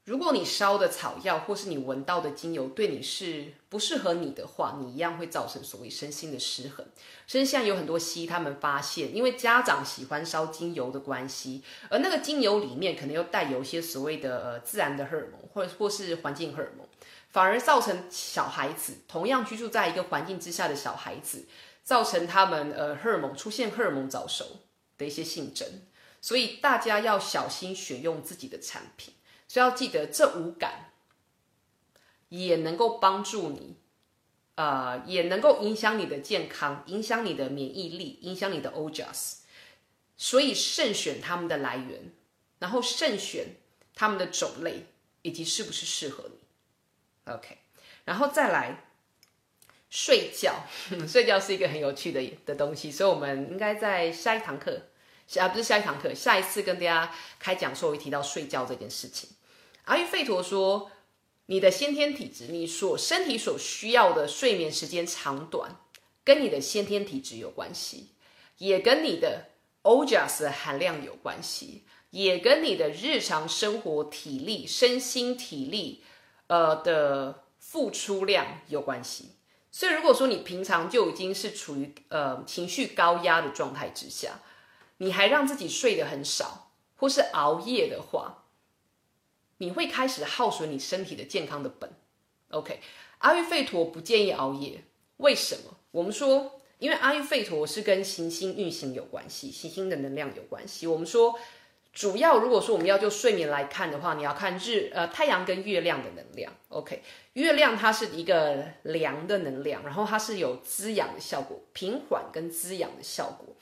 [0.06, 6.86] 如果你烧的草药，或是你闻到的精油对你是不适合你的话，你一样会造成所谓身心的失衡。
[7.26, 16.86] 甚至现在有很多西医他们发现，因为家长喜欢烧精油的关系，而那个精油里面可能又带有一些所谓的呃自然的荷尔蒙，或者或是环境荷尔蒙，
[17.30, 21.46] 反而造成小孩子同样居住在一个环境之下的小孩子，
[21.82, 24.63] 造成他们呃荷尔蒙出现荷尔蒙早熟。
[25.04, 25.68] 的一些性征，
[26.22, 29.14] 所以大家要小心选用自己的产品。
[29.46, 30.92] 所以要记得，这五感
[32.30, 33.76] 也能够帮助你，
[34.56, 39.36] 呃，也能够影响你的健康，影响你的免疫力，影响你的 OJAS。
[40.18, 42.14] 所以慎选它们的来源，
[42.58, 43.58] 然后慎选
[43.94, 44.86] 它们的种类，
[45.22, 47.32] 以及是不是适合你。
[47.32, 47.58] OK，
[48.06, 48.86] 然后再来
[49.90, 50.64] 睡觉。
[51.08, 54.82] 睡觉是一个很有趣的的东西，所以我们应该在下一堂课。
[55.40, 59.30] 啊，不是下一堂课，下一次跟大家开讲时候会提到睡觉这件事情。
[59.86, 60.92] 阿育吠陀说，
[61.48, 65.78] 你的先天体质，你所身体所需要的睡眠时间长短，
[66.24, 68.12] 跟你的先天体质有关系，
[68.60, 69.50] 也跟你的
[69.84, 76.04] Ojas 的含量有关系，也跟你的日常生活体力、身心体力，
[76.48, 79.32] 呃的付出量有关系。
[79.70, 84.40] 所以，如果说你平常就已经是处于呃情绪高压的状态之下，
[85.04, 88.46] 你还让自己睡得很少，或是熬夜的话，
[89.58, 91.92] 你会开始耗损你身体的健康的本。
[92.52, 92.80] OK，
[93.18, 94.84] 阿育吠陀不建议熬夜，
[95.18, 95.78] 为什么？
[95.92, 100.88] 我们说，因为阿育吠陀是跟行星运行有关系，行星的能量有关系。
[100.88, 101.38] 我们说，
[101.92, 106.54] 主要如果说我们要就睡眠来看的话，你要看日呃太阳跟月亮的能量。
[106.70, 113.53] OK，月亮它是一个凉的能量，然后它是有滋养的效果，平缓跟滋养的效果。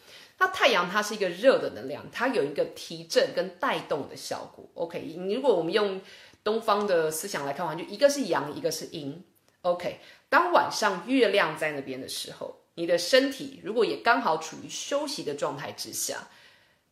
[0.41, 4.67] 那太阳它是一个热的能量，它有一个提振跟带动的效果。
[4.73, 6.01] OK，你如果我们用
[6.43, 9.23] 东方的思想来看的话，就一个是阳，一个是阴。
[9.61, 9.99] OK，
[10.29, 16.29] 当晚上月亮在那边的时候，你的身体如果也刚好处于休息的状态之下，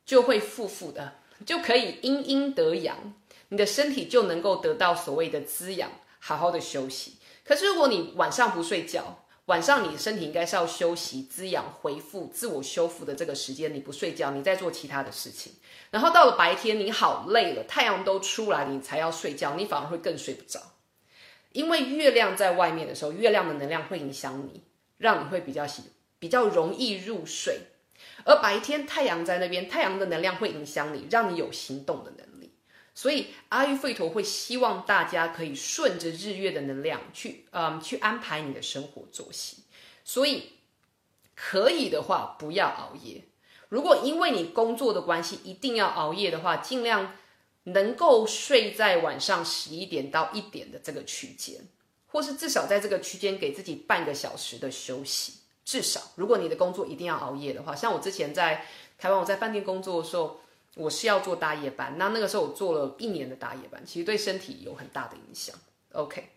[0.05, 3.15] 就会负负的，就可以阴阴得阳，
[3.47, 7.15] 你的身体就能够得到所谓的滋养，好好的休息。
[7.43, 15.53] 可是如果你晚上不睡觉，晚上你身体应该是要休息、滋养、恢复、自我修复的这个时间，你不睡觉，你在做其他的事情。
[15.89, 20.59] 然后到了白天，你好累了，太阳都出来，你才要睡觉，你反而会更睡不着。
[21.51, 24.61] 因为月亮在外面的时候，月亮的能量会影响你，
[24.99, 25.81] 让你会比较喜、
[26.19, 27.61] 比较容易入睡。
[28.25, 32.28] 而白天太阳在那边，太阳的能量会影响你，让你有行动的能力。
[32.99, 39.63] 所以阿育吠陀会希望大家可以顺着日月的能量去，嗯，去安排你的生活作息。
[40.03, 40.51] 所以
[41.33, 43.23] 可以的话，不要熬夜。
[43.69, 47.15] 如果因为你工作的关系一定要熬夜的话，尽量
[47.63, 51.69] 能够睡在晚上十一点到一点的这个区间，
[52.07, 55.35] 或是至少在这个区间给自己半个小时的休息。
[55.63, 58.65] 至少，如果你的工作一定要熬夜的话，像我之前在
[58.97, 60.41] 台湾，我在饭店工作的时候。
[60.79, 65.53] 我是要做大夜班，那那个时候我做了一年的大夜班，其实对身体有很大的影响。
[65.91, 66.29] OK，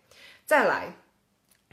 [0.45, 0.97] 再来，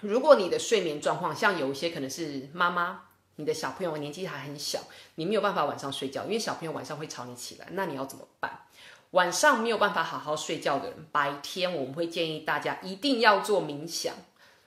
[0.00, 3.02] 如果你的睡眠状况像有一些可能是妈妈，
[3.34, 4.78] 你的小朋友年纪还很小，
[5.16, 8.60] 你没有办法晚上睡觉，因为小朋友晚上会吵你起来，那你要怎么办？
[9.10, 14.14] 晚上没有办法好好睡觉的人，白天我们会建议大家一定要做冥想，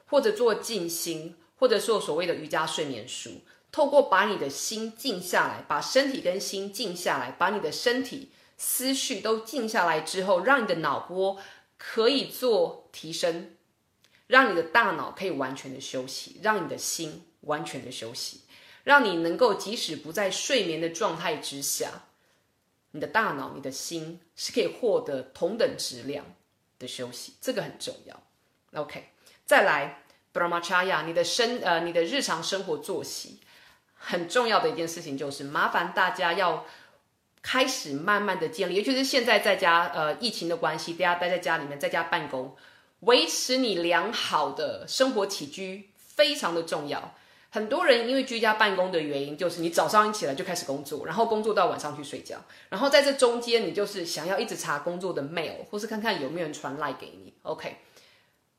[0.07, 3.29] 或者做静心，或者做所谓的瑜伽睡眠术。
[3.73, 11.39] 透过把你的心静下来，把身体跟心静下来，把你的身体思绪都静下来之后，让你的脑波
[11.79, 13.55] 可以做提升，
[14.27, 18.41] 让你的大脑可以完全的休息，让你的心完全的休息，
[18.83, 22.03] 让你能够即使不在睡眠的状态之下，
[22.91, 26.23] 你的大脑、你的心是可以获得同等质量
[26.77, 28.23] 的休息，这个很重要。
[28.79, 29.09] OK，
[29.47, 33.39] 再来，Brahmacharya，你的生呃，你的日常生活作息。
[34.05, 36.65] 很重要的一件事情就是，麻烦大家要
[37.41, 42.53] 开始慢慢的建立，尤其是现在在家，呃，疫情的关系，大家待在家里面，在家办公，
[42.99, 47.15] 维持你良好的生活起居非常的重要。
[47.49, 52.37] 很多人因为居家办公的原因，就是你早上一起来就开始工作，然后工作到晚上去睡觉，
[52.69, 57.77] 然后在这中间，你就是想要一直查工作的 mail，或是看看有没有人传赖给你，OK，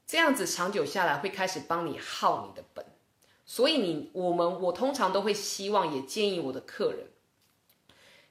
[0.07, 2.87] 这样子长久下来会开始帮你耗你的本。
[3.47, 7.07] 所以你我们我通常都会希望也建议我的客人，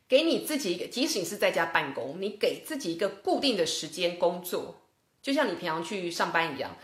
[0.08, 4.82] 给你自己一个，即使你是在家办公，你给自己一个固定的时间工作，
[5.22, 6.76] 就像你平常去上班一样。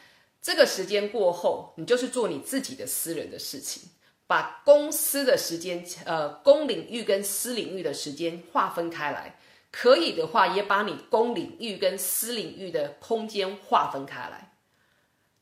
[0.42, 3.90] 这个时间过后，你就是做你自己的私人的事情，
[4.26, 9.38] 把公司的时间，呃，公领域跟私领域的时间划分开来。
[9.72, 14.49] 可以的话，也把你公领域跟私领域的空间划分开来。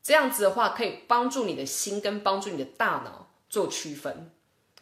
[0.08, 4.30] 这样子的话，可以帮助你的心跟帮助你的大脑做区分。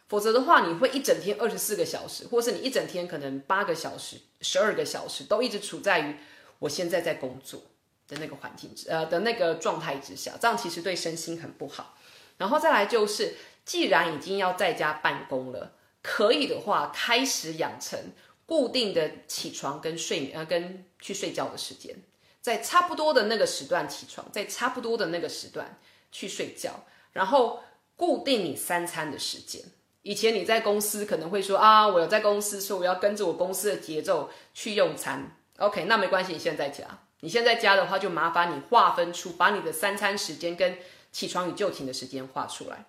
[0.06, 6.14] 否则的话，你会一整天二十四个小时，或是你一整天可能八个小时、十二个小时，都一直处在于
[6.60, 7.60] 我现在在工作
[8.06, 11.98] 的那个环境之呃的那个状态之下，这样其实对身心很不好。
[12.38, 13.34] 然后再来就是，
[13.64, 15.72] 既然已经要在家办公了，
[16.04, 17.98] 可以的话，开始养成
[18.46, 21.96] 固定的起床跟睡呃跟去睡觉的时间。
[22.46, 25.80] 在差不多的那个时段起床，在差不多的那个时段
[26.12, 27.58] 去睡觉，然后
[27.96, 29.60] 固定你三餐的时间。
[30.02, 35.36] 以前你在公司可能会说啊，我有在公司，说我要跟着我公司的节奏去用餐。
[35.56, 36.84] OK，那没关系，你现在家，
[37.18, 40.78] 你现在家的话，就麻烦你划分出，把你的三餐时间跟
[41.10, 42.86] 起床与就寝的时间画出来。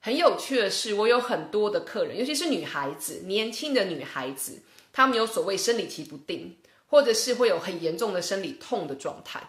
[0.00, 4.60] 很有趣的是，我有很多的客人，尤其是女孩子，年轻的女孩子，
[4.92, 6.58] 她们有所谓生理期不定。
[6.92, 9.42] 或者是会有很严重的生理痛的状态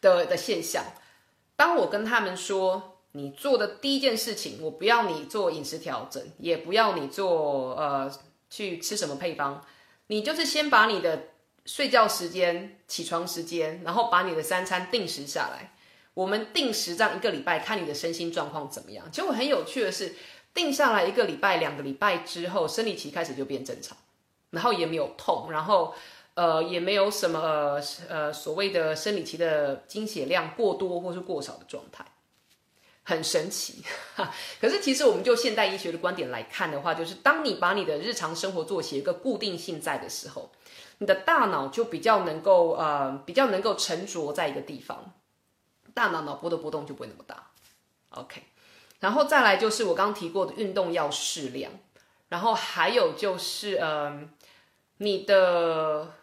[0.00, 0.82] 的的现象。
[1.56, 8.10] 当我跟他们说，你做的第一件事情，我不要你做饮食调整，也不要你做呃
[8.48, 9.62] 去吃什么配方，
[10.06, 11.24] 你就是先把你的
[11.66, 15.74] 睡觉时间、起床时间，然后把你的三餐定时下来。
[16.14, 19.12] 我们定时这样一个礼拜，看你的身心状况怎么样。
[19.12, 20.14] 结果很有趣的是，
[20.54, 23.94] 定下来一个礼拜、两个礼拜之后，生理期开始就变正常，
[24.48, 25.94] 然后也没有痛，然后。
[26.34, 32.02] 呃，也没有什么呃呃所谓的生理期的经血量过多或是过少的状态，
[33.02, 33.84] 很神奇。
[34.58, 40.50] 可是其实我们就现代医学的观点来看的话，就是当你把你的日常生活作息一个固定性在的时候，
[40.98, 45.12] 你的大脑就比较能够呃比较能够沉着在一个地方，
[45.92, 47.50] 大脑脑波的波动就不会那么大。
[48.08, 48.42] OK，
[49.00, 51.72] 然后再来就是我刚刚提过的运动要适量，
[52.30, 54.18] 然后还有就是呃
[54.96, 56.14] 你的。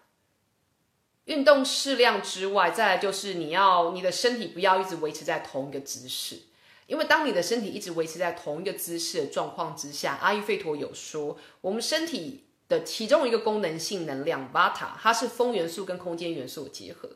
[1.30, 6.40] 运动适量之外，再来就是你要你的身体不要一直维持在同一个姿势，
[6.88, 17.08] 因为当你的身体一直维持在同一个姿势的状况之下，阿育吠陀有说，我们身体的其中一个功能性能量巴塔，它是风元素跟空间元素的结合。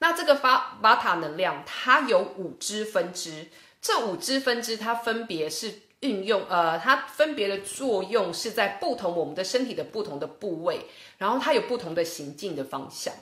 [0.00, 3.48] 那这个巴巴塔能量，它有五支分支，
[3.80, 10.84] 这五支分支它分别是运用，呃，它分别的作用是在不同我们的身体的不同的部位，
[11.16, 13.14] 然后它有不同的行进的方向。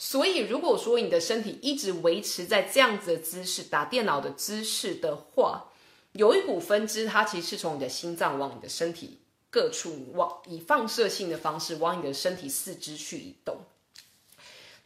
[0.00, 5.72] 所以，如果说你的身体一直维持在这样子的姿势，打电脑的姿势的话，
[6.12, 9.18] 有一股分支，它其实是从你的心脏往你的身体
[9.50, 13.56] 各处往以放射性的方式往你的身体四肢去移动。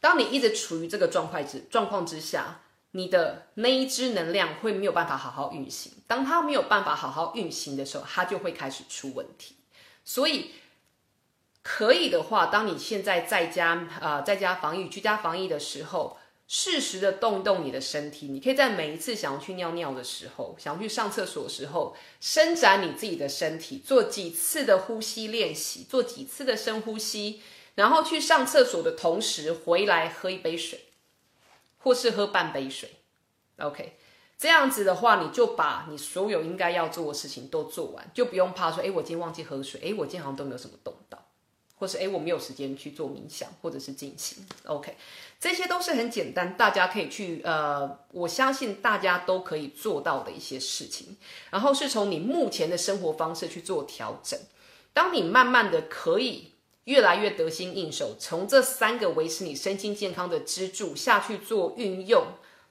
[0.01, 5.93] 当你一直处于这个状态之状况之下，你的那一支能量会没有办法好好运行。
[6.07, 9.57] 当它没有办法好好运行的时候，它就会开始出问题。
[10.03, 10.53] 所以。
[11.63, 18.27] 可以的话，当你现在在家啊，在家防疫、居家防疫的时候，适时的动动你的身体。
[18.27, 27.41] 你可以在每一次想要去尿尿的时候，想要去上厕所的时候，伸展你自己的身体，做几次的呼吸练习，做几次的深呼吸，
[27.75, 30.87] 然后去上厕所的同时回来喝一杯水，
[31.79, 32.91] 或是喝半杯水。
[33.59, 33.93] OK，
[34.37, 41.22] 这样子的话，你就把你所有应该要做的事情都做完，就不用怕说，哎，我今天忘记喝水，哎，我今天好像都没有什么动到。
[41.83, 44.47] 或是诶我没有时间去做冥想或者是静心。
[44.63, 44.95] OK，
[45.37, 51.17] 这些都是很简单，大家可以去呃，我相信大家都可以做到的一些事情。
[51.49, 54.39] 然后是从你目前的生活方式去做调整。
[54.93, 56.53] 当你慢慢的可以
[56.85, 62.27] 越来越得心应手，从这三个维持你身心健康的支柱下去做运用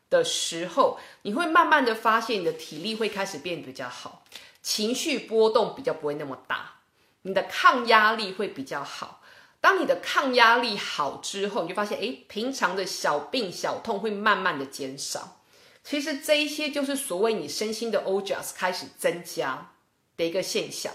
[0.09, 4.25] 的时候，你会慢慢的发现你的体力会开始变得比较好，
[4.63, 6.81] 情绪波动比较不会那么大，
[7.23, 9.21] 你的抗压力会比较好。
[9.61, 15.41] 当你的抗压力好之后，你就发现，哎，平常的小病小痛会慢慢的减少。
[15.85, 19.73] 其实这一些就是所谓你身心的 o j a s 开始增加
[20.17, 20.93] 的一个现象。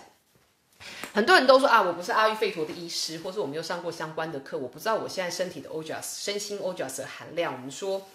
[1.13, 7.53] 很多人都说啊，我不是阿育吠陀的医师，或是我没有上过相关的课，我不知道我现在身体的 o j a s 身心 o j a s 的含量。
[7.53, 8.07] 我们说，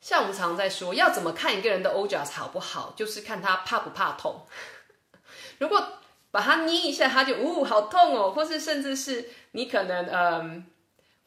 [0.00, 4.46] 像我们常常在说，要怎么看一个人的 o j a s 好不好，就是看他怕不怕痛。
[5.58, 5.98] 如果
[6.30, 10.66] 把它捏一下，它就呜好痛哦，或是甚至是你可能嗯，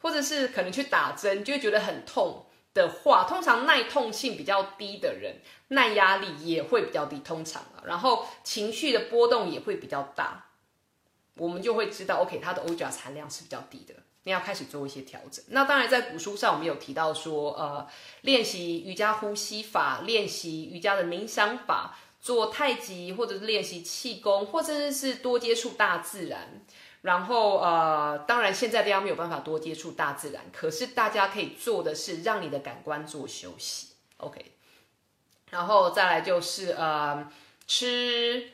[0.00, 10.46] 或者是可能去打针就会觉得很痛的话，通常耐痛性比较低的人，耐压力也会比较低，通常啊，然后情绪的波动也会比较大，
[11.36, 15.44] 我们就会知道，OK，它的 o j a 含量是比较低的，你要开始做一些调整。
[15.48, 17.88] 那当然，在古书上我们有提到说，呃，
[18.20, 21.96] 练习瑜伽呼吸法，练习瑜伽的冥想法。
[22.20, 26.64] 做太极，或者是练习气功，或者是多接触大自然。
[27.02, 33.86] 然后，呃，当然现在大家没有办法多接触大自然，可是大家可以做的是让你的感官做休息
[34.18, 34.44] ，OK。
[35.48, 37.26] 然后再来就是呃，
[37.66, 38.50] 吃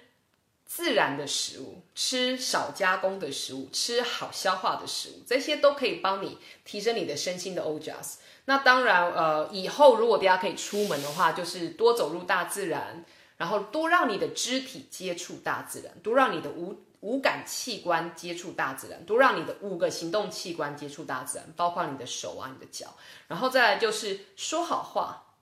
[0.64, 8.18] 自然的食物，吃少加工的食物，吃好消化的食物，这些都可以帮你提升你的身心的 OJAS。
[8.44, 13.04] 那当然，呃，以后如果大家可以出门的话，就是多走入大自然。
[13.36, 22.94] 然后多让你的肢体接触大自然，多让你的五五感器官接触大自然，多让你的五个行动器官接触大自然，包括你的手啊、你的脚。
[23.28, 25.34] 然后再来就是说好话，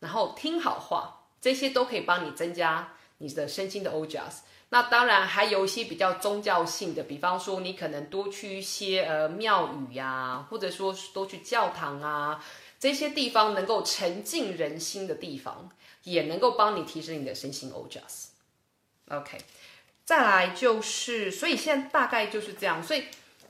[0.00, 4.40] 然后听好话，这些都可以帮你增加你的身心的 OJAS。
[4.68, 12.44] 那当然还有一些比较宗教性的，比方说你可能多去一些呃庙宇呀，或者说多去教堂啊，
[12.78, 15.70] 这些地方能够沉浸人心的地方。
[16.10, 19.38] 也能够帮你提升你的身心 OJAS，OK，
[20.04, 22.82] 再来就是，所以现在大概就是这样。
[22.82, 23.04] 所以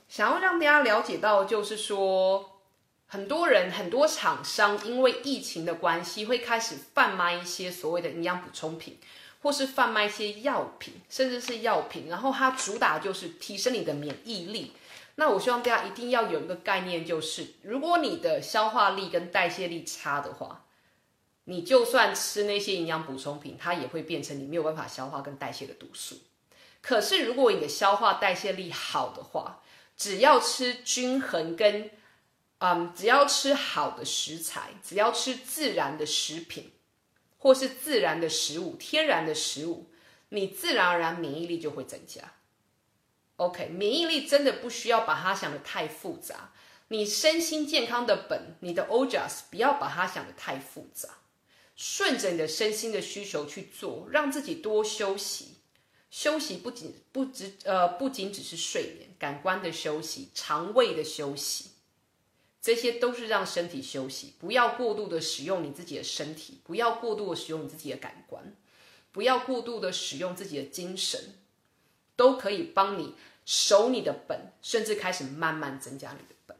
[0.07, 2.59] 想要让大家了解到，就是说，
[3.07, 8.99] 很多人、很多厂商因为疫情的关系，会开始贩卖一些所谓的营养补充品，
[9.41, 12.07] 或是贩卖一些药品，甚至是药品。
[12.09, 14.73] 然后它主打就是提升你的免疫力。
[15.15, 20.60] 那我希望大家一定要有一个概念，就是如果你的消化力跟代谢力差的话。
[21.45, 26.19] 你就算吃那些营养补充品，它也会变成你没有办法消化跟代谢的毒素。
[26.81, 29.61] 可是如果你的消化代谢力好的话，
[29.97, 31.91] 只要吃均衡跟，
[32.59, 36.71] 嗯，只要吃好的食材，只要吃自然的食品，
[37.37, 39.91] 或是自然的食物、天然的食物，
[40.29, 42.21] 你自然而然免疫力就会增加。
[43.35, 46.51] OK，免疫力真的不需要把它想的太复杂。
[46.89, 51.09] 你身心健康的本，你的 OJAS 不要把它想的太复杂。
[51.83, 55.55] 顺着你的身心的需求去做，让自己多休息。
[56.11, 61.71] 休息不仅不只呃不仅只是睡眠，感官的休息，肠胃的休息，
[62.61, 64.35] 这些都是让身体休息。
[64.37, 68.55] 不要过度的使用你自己的身体，不要过度的使用你自己的感官，
[69.11, 71.19] 不要过度的使用自己的精神，
[72.15, 76.55] 都可以帮你守你的本，甚至开始慢慢增加你的本。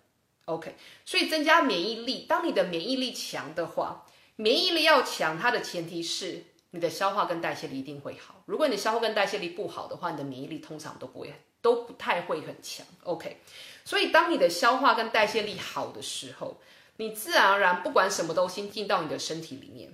[0.45, 4.07] OK，所以增加免疫力，当你的免疫力强的话。
[4.41, 8.41] 免疫力要强，它的前提是你的消化跟代谢力一定会好。
[8.47, 11.31] 如果你消化跟代谢力不好的话，你的免疫力通常都不会
[11.61, 12.83] 都不太会很强。
[13.03, 13.37] OK，
[13.85, 16.59] 所以当你的消化跟代谢力好的时候，
[16.97, 19.93] 你自然而然不管什么东西进到你的身体里面，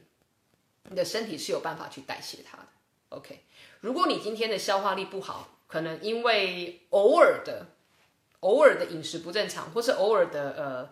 [0.89, 2.63] 你的身体是有办法去代谢它的。
[3.09, 3.41] OK，
[3.81, 7.65] 如果你今天的消化力不好，可能因为偶尔的
[8.39, 10.89] 偶尔的饮食不正常，或是偶尔的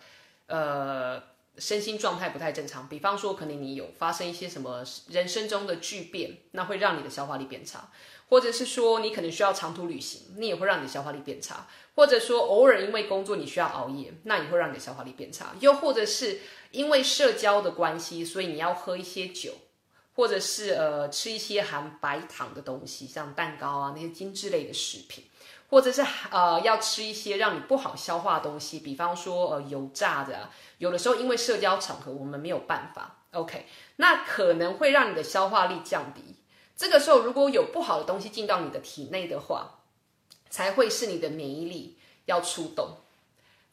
[0.50, 1.35] 呃呃。
[1.58, 7.90] 身心状态不太正常，比方说，可能你有发生一些什么人生中的巨变，那会让你的消化力变差；
[8.28, 16.42] 或者是说，你可能需要长途旅行，你也会让你的消化力变差；或者说，偶尔因为工作你需要熬夜，那也会让你的消化力变差；又或者是
[16.72, 19.54] 因为社交的关系，所以你要喝一些酒，
[20.16, 25.26] 或者是呃吃一些含白糖的东西，像蛋糕啊那些精致类的食品。
[25.68, 30.48] 或者是呃要吃一些让你不好消化的东西，比方说呃油炸的，
[30.78, 36.36] 有的时候因为社交场合我们没有办法，OK，那可能会让你的消化力降低。
[36.78, 39.80] 这个时候如果有不好的东西进到你的体内的话，
[40.52, 42.98] 才会是你的免疫力要出动，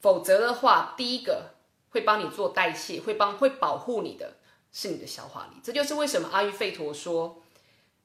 [0.00, 1.50] 否则的话，第一个
[1.90, 4.38] 会帮你做代谢，会帮会保护你的
[4.72, 5.60] 是你的消化力。
[5.62, 7.42] 这就是为什么阿育吠陀说，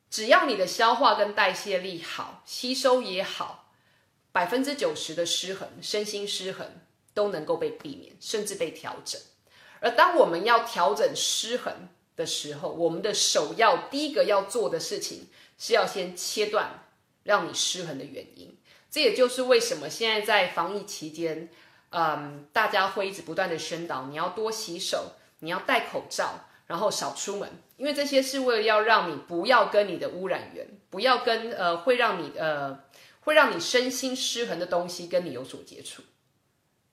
[0.10, 3.72] 只要你的消化跟代谢力好，吸收也好，
[4.32, 6.82] 百分之九十的失衡，身心失衡
[7.14, 9.20] 都能够被避免，甚至被调整。
[9.80, 16.84] 而当我们要调整失衡的时候，我们的首要第一个要做的事情是要先切断
[17.24, 18.58] 让你失衡的原因。
[18.90, 21.50] 这也就是为什么现在在防疫期间，
[21.92, 32.84] 嗯，大家会一直不断的宣导你要多洗手，你要戴口罩，然后少出门，因为这些是为了要让你不要跟你的污染源，不要跟呃会让你呃
[33.22, 36.04] 会让你身心失衡的东西跟你有所接触。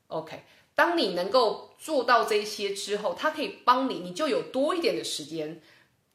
[0.07, 0.45] OK，
[0.75, 5.61] 当你能够做到这些之后，它可以帮你，你就有多一点的时间，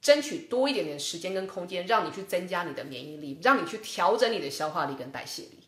[0.01, 5.58] 争取多一点点时间跟空间，让你去增加你的免疫力，让你去调整你的消化力跟代谢力。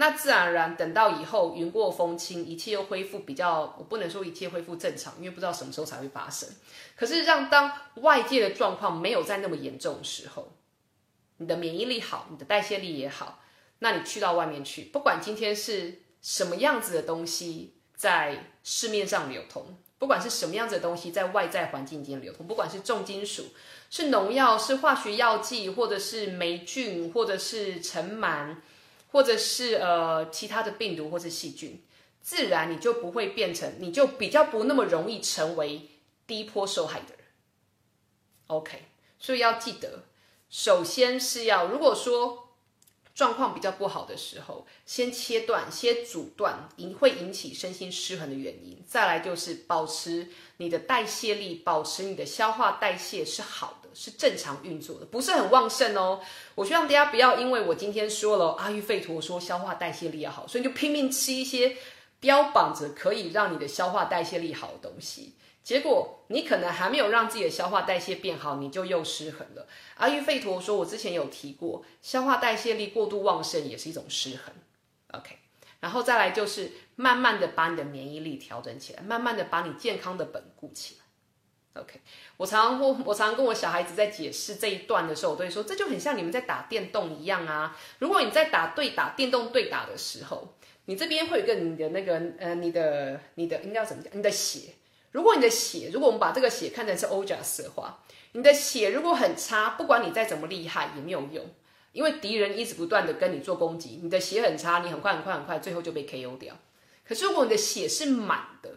[0.00, 6.48] 那自然而然，等到以后云过风轻，一切又恢复比较，我不能说一切恢复正常，因为不知道什么时候才会发生。
[6.96, 10.54] 可是让当外界的状况没有在那么严重的时候，
[11.36, 13.42] 你的免疫力好，你的代谢力也好，
[13.80, 23.48] 那你去到外面去，不管今天是什么样子的东西在市面上流通，不管是什么样子的东西在外在环境间流通，不管是重金属、
[23.90, 28.56] 是农药、是化学药剂，或者是霉菌，或者是尘螨。
[29.10, 31.82] 或者是呃其他的病毒或是细菌，
[32.20, 35.88] 自然你就不会变成，你就比较不那么容易成为
[36.26, 37.24] 低坡受害的人。
[38.46, 38.84] OK，
[39.18, 40.04] 所以要记得，
[40.48, 42.48] 首先是要如果说
[43.14, 53.79] 状况比较不好的时候，先切断、先阻断引会引起身心失衡的原因，再来就是保持你的代谢力，保持你的消化代谢是好。
[53.94, 56.20] 是正常运作的，不是很旺盛哦。
[56.54, 61.76] 我希望大家不要因为我今天说了阿育吠陀说消化代谢力要好，所以就拼命吃一些
[62.18, 69.66] 标榜着可以让你的消化代谢力好的东西，结果你可能还没有让自己的消化代谢变好，你就又失衡了。
[69.96, 74.52] 阿育吠陀说，我之前有提过，消化代谢力过度旺盛也是一种失衡。
[75.12, 75.36] OK，
[75.80, 80.99] 然后再来就是慢慢的把你的免疫力调整起来，慢慢的把你健康的本固起来。
[81.80, 82.00] OK，
[82.36, 87.76] 我常常我我常常跟我小孩子在解释这一段的时候，我都会说，这就很像你们在打电动一样啊。
[87.98, 90.54] 如果你在打对打电动对打的时候，
[90.86, 94.10] 你这边会有个你的那个呃，你的你的应该要怎么讲？
[94.16, 94.74] 你的血，
[95.12, 98.02] 如果你的血，如果我们把这个血看成是欧加斯的话，
[98.32, 101.44] 你的血如果很差，不管你再怎么厉害也没有用，
[101.92, 106.56] 因为敌人一直不断的跟你做攻击，你的血很差，你很快很快很快，最后就被 KO 掉。
[107.06, 108.70] 可是如果你的血是满的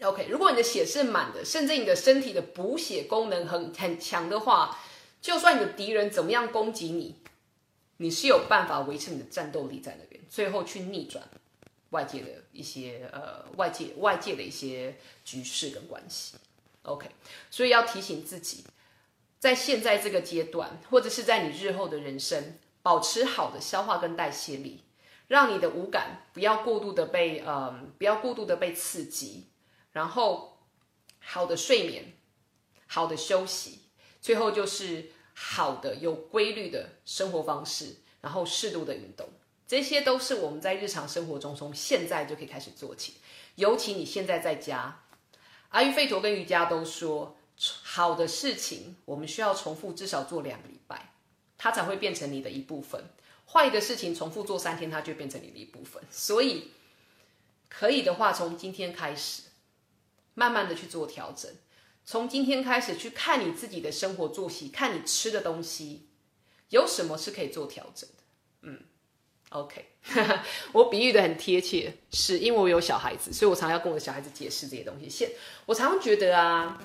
[0.00, 4.78] ，OK，如果你的血是满的，甚至你的身体的补血功能很很强的话，
[5.22, 7.14] 就算你的敌人怎么样攻击你，
[7.98, 11.26] 你是有办法维持你的战斗力在那边，最后去逆转
[11.90, 16.34] 外界的一些呃外界外界的一些局势跟关系。
[16.82, 17.08] OK，
[17.50, 18.64] 所以要提醒自己，
[19.38, 24.82] 在现在这个阶段，或者是在你日后的人生，保持好的消化跟代谢力，
[25.28, 29.46] 让你的五感不要过度的被嗯不要过度的被刺激。
[29.94, 30.58] 然后，
[31.20, 32.12] 好的睡眠，
[32.88, 33.78] 好的休息，
[34.20, 39.28] 最后就是好的有规律的生活方式，然后适度的运动，
[39.68, 43.14] 这些都是我们在日常生活中从现在就可以开始做起。
[43.54, 45.04] 尤其你现在在家，
[45.68, 51.12] 阿育吠陀跟瑜伽都说，好的事情我们需要重复至少做两个礼拜，
[51.56, 53.00] 它才会变成你的一部分；
[53.46, 56.02] 坏的事情重复做三天，它就变成你的一部分。
[56.10, 56.72] 所以，
[57.68, 59.42] 可以的话，从今天开始。
[60.34, 61.50] 慢慢的去做调整，
[62.04, 66.08] 从今天开始去看你自己的生活作息，看你吃的东西
[66.70, 68.16] 有什么是可以做调整的。
[68.62, 68.80] 嗯
[69.50, 69.86] ，OK，
[70.72, 75.08] 我比喻的很贴切，是因为我有小孩子，所以我常要跟我的小孩子解释这些东西。
[75.08, 75.30] 现
[75.66, 76.82] 我常常觉得啊，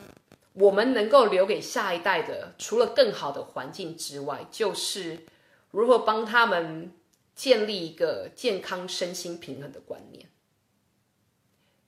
[0.54, 5.26] 我们能够留给下一代的，除了更好的环境之外，就是
[5.72, 6.94] 如何帮他们
[7.36, 10.29] 建立一个健康身心平衡的观念。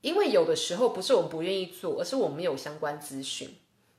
[0.02, 3.56] 因为有的时候不是我们不愿意做，而是我们有相关资讯。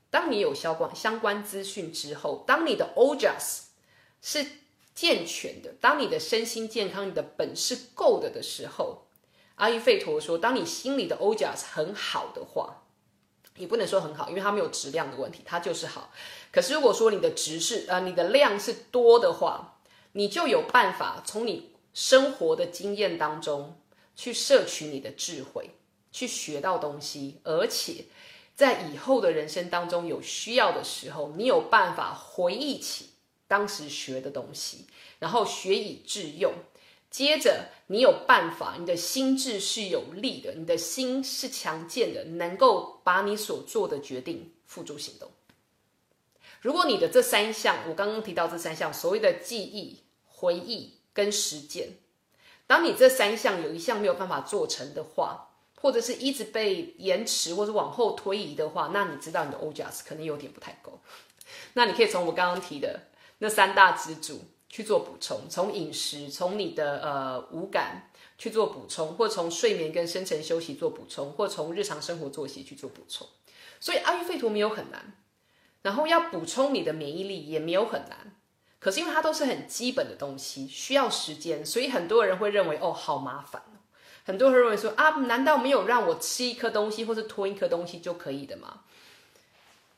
[0.09, 3.61] 当你有相关相关资讯之后，当你的 OJAS
[4.21, 4.45] 是
[4.93, 9.07] 健全的，当你的身心健康、你的本事够的的时候，
[9.55, 12.83] 阿育吠陀说，当你心里的 OJAS 很好的话，
[13.57, 16.11] 也不能说很好，因为它没有质量的问题，它就是好。
[16.51, 19.79] 可是如果说你的值是呃，你的量是多的话，
[20.11, 23.79] 你就有办法从你生活的经验当中
[24.15, 25.71] 去摄取你的智慧。
[26.13, 28.05] 去学到东西，而且
[28.55, 33.09] 在以后的人生当中有需要的时候，你有办法回忆起
[33.47, 34.85] 当时学的东西，
[35.19, 36.53] 然后学以致用。
[37.09, 45.29] 接着你有办法，你的心智是有力的，你的心是强健的，能够把你所做的决定付诸行动。
[46.61, 51.89] 如果你的这三项，我刚刚提到这三项，所谓的记忆、回忆跟实践，
[52.65, 55.52] 当你这三项有一项没有办法做成的话，
[55.83, 60.99] 或者是一直被延迟或者往后推移的话，那你知道你的 OJAS 可能有点不太够。
[61.75, 63.01] 那你可以从我刚刚提的
[63.37, 64.41] 那三大支柱。
[64.73, 68.09] 去做补充，从饮食，从你的呃五感
[68.39, 73.27] 去做补充，或从睡眠跟深层休息做补充，或从日常生活作息去做补充。
[73.79, 75.13] 所以阿育吠陀没有很难，
[75.83, 78.35] 然后要补充你的免疫力也没有很难。
[78.79, 83.61] 可是因为它都是很基本的东西，需要时间，所以很多人会认为哦好麻烦。
[84.23, 88.81] 很多人认为说啊，难道没有让我吃一颗东西或者吞一颗东西就可以的吗？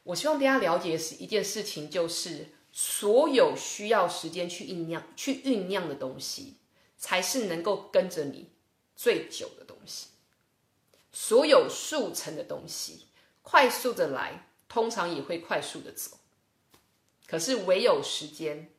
[0.03, 2.49] 我希望大家了解是一件事情，就是。
[2.77, 6.55] 所有需要时间去酝酿、去酝酿的东西，
[6.97, 8.49] 才是能够跟着你
[8.97, 10.07] 最久的东西。
[11.13, 13.05] 所有速成的东西，
[13.43, 16.17] 快速的来，通常也会快速的走。
[17.27, 18.69] 可是唯有时间，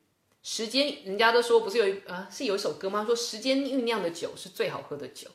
[0.43, 3.03] 时间，人家都说不是有一啊，是有一首歌吗？
[3.07, 5.31] 说时间酝酿的酒是最好喝的酒。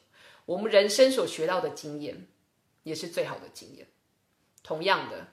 [0.52, 2.28] 我们人生所学到的经验，
[2.84, 3.88] 也是最好的经验。
[4.64, 5.28] 同样的，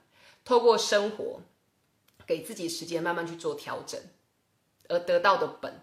[0.45, 1.41] 透过生活。
[2.27, 3.99] 给自己时间慢慢去做调整，
[4.89, 5.81] 而得到的本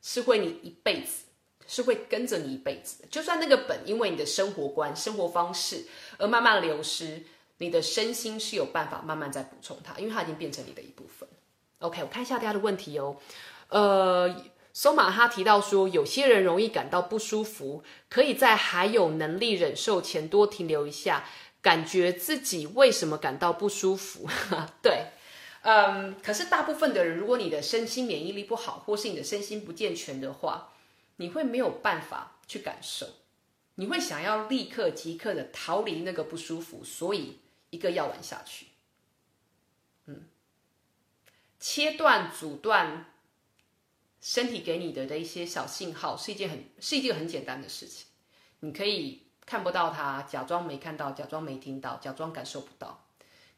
[0.00, 1.26] 是会你一辈子，
[1.66, 3.08] 是会跟着你一辈子的。
[3.08, 5.84] 就算那个本因为你的生活观、生活方式
[6.16, 7.24] 而慢慢流失，
[7.58, 11.28] 你的身心是有办法慢慢在补充它，因为它已经变成你的一部分。
[11.80, 13.18] OK，我看一下大家的问题哦。
[13.68, 14.34] 呃，
[14.72, 21.24] 索马哈提到说，有些人容易感到不舒服，可以在还有能力忍受前多停留一下，
[21.60, 24.28] 感觉自己为什么感到不舒服？
[24.82, 25.08] 对。
[25.64, 30.72] 嗯，可是大部分的人，如果你的身心免疫力不好，或是你的身心不健全的话，
[31.16, 33.06] 你会没有办法去感受，
[33.76, 37.38] 你会想要立刻即刻的逃离那个不舒服，所以
[37.70, 38.66] 一个药丸下去，
[40.06, 40.24] 嗯，
[41.60, 43.11] 切断、阻断
[44.22, 48.06] 身体给你的的一些小信号，是一件很是一件很简单的事情，
[48.60, 53.08] 你可以看不到它，假装没看到，假装没听到，假装感受不到。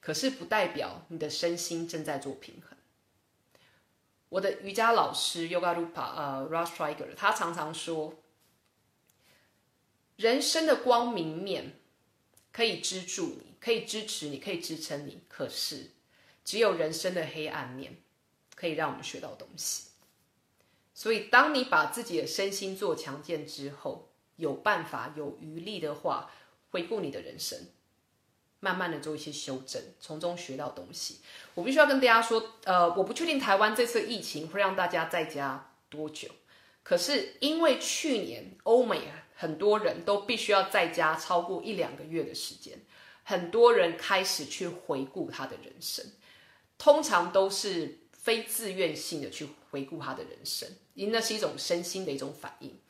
[0.00, 2.76] 可是不代表你的身心正在做平衡。
[4.30, 8.14] 我的瑜伽老师 Yoga Rupa 呃 r u s s t r i g e r 他常常说，
[10.16, 11.78] 人生的光明面
[12.52, 15.22] 可以支柱你，可以支持你，可以支撑你。
[15.28, 15.90] 可是
[16.42, 17.96] 只有人生的黑暗面
[18.54, 19.90] 可以让我们学到东西。
[20.95, 26.30] 所以，当你把自己的身心做强健之后，有办法、有余力的话，
[26.70, 27.59] 回顾你的人生。
[28.61, 31.20] 慢慢的做一些修正，从中学到东西。
[31.55, 36.30] 我必须要跟大家说，呃，我不确定台湾这次疫情会让大家在家多久。
[36.82, 39.03] 可是因为去年欧美
[39.34, 42.78] 很多人都必须要在家超过一两个月的时间，
[43.22, 46.03] 很多人开始去回顾他的人生，
[46.78, 52.80] 通常都是非自愿性的去回顾他的人生，因那是一种身心的一种反应。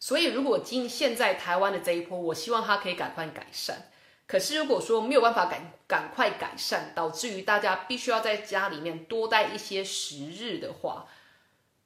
[0.00, 3.90] 所以如果今现在台湾的这一波，我希望他可以赶快改善。
[4.26, 11.06] 可是，如果说没有办法赶赶快改善，导致于大家必须要在家里面多待一些时日的话，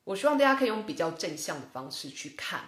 [0.05, 2.65] 我希望大家可以用比较正向的方式去看，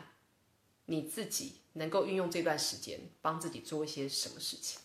[0.87, 4.81] 你自己能够运用这段时间帮自己做一些什么事情。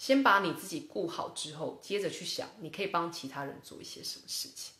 [0.00, 4.72] 先把你自己顾好之后，接着去想你可以帮其他人做一些什么事情。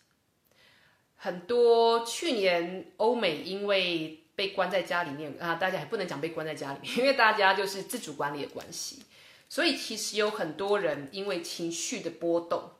[1.14, 4.16] 很多去年欧美因为。
[4.37, 9.03] 被关在家里面啊，大家也不能讲被关在家里面，因为大家就是自主管理的关系，
[9.51, 12.71] 所以其实有很多人因为情绪的波动、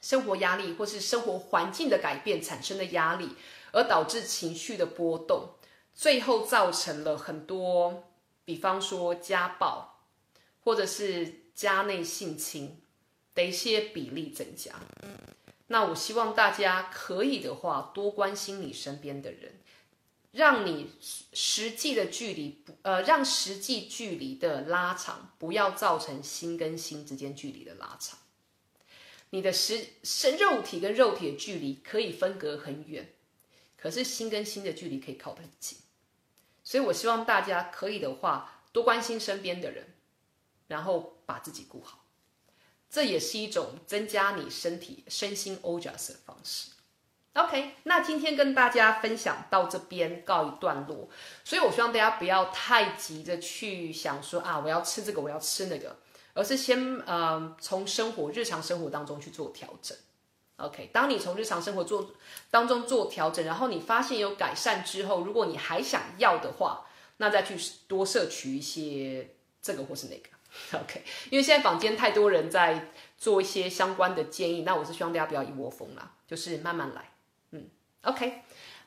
[0.00, 3.28] 生活压力或是生活环境的改变产生的压力，
[3.72, 5.50] 而导致情绪的波动，
[5.92, 8.04] 最后造成了很多，
[8.46, 10.00] 比方说家暴
[10.64, 12.80] 或者是家内性侵
[13.34, 14.72] 的一些比例增加。
[15.66, 19.60] 那我希望大家可以的话，多关心你身边的人。
[20.32, 20.92] 让你
[21.32, 28.16] 实际的距离不呃，让实际距离的拉长，不要造成心跟心之间距离的拉长。
[29.30, 33.12] 你的实身肉体跟肉体的距离可以分隔很远，
[33.76, 35.78] 可是心跟心的距离可以靠得很近。
[36.62, 39.94] 所以我希望大家可以的话，多关心身边的人，
[40.68, 42.00] 然后把自己顾好，
[42.90, 46.70] 这也是一种增加你身体身心 OJAS 的方式。
[47.34, 51.08] OK，那今天跟大家分享到这边告一段落，
[51.44, 55.96] 所以我希望大家不要太急着去想说啊，我要吃这个，我要吃那个，
[56.34, 59.96] 而是先呃从生活日常生活当中去做调整。
[60.56, 62.10] OK，当你从日常生活做
[62.50, 66.84] 当中做调整，然后你发现有改善之后，如果你还想要的话，
[67.18, 67.56] 那再去
[67.86, 70.28] 多摄取一些这个或是那个。
[70.74, 77.10] OK，因为现在坊间太多人在做一些相关的建议，那我是希望大家不要一窝蜂啦，就是慢慢来。
[77.52, 77.68] 嗯
[78.02, 78.42] ，OK。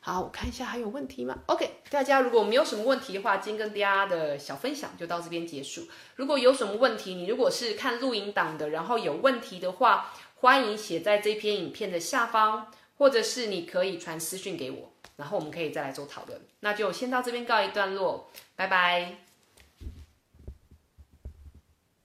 [0.06, 5.88] 好，我看一下还有问题吗？OK，大家如果没有什么问题的话，今天跟大家的小分享就到这边结束。
[6.18, 16.42] 如果有什么问题，你如果是看录影档的，然后有问题的话，欢迎写在这篇影片的下方，或者是你可以传私讯给我，然后我们可以再来做讨论。
[16.60, 19.16] 那就先到这边告一段落，拜拜。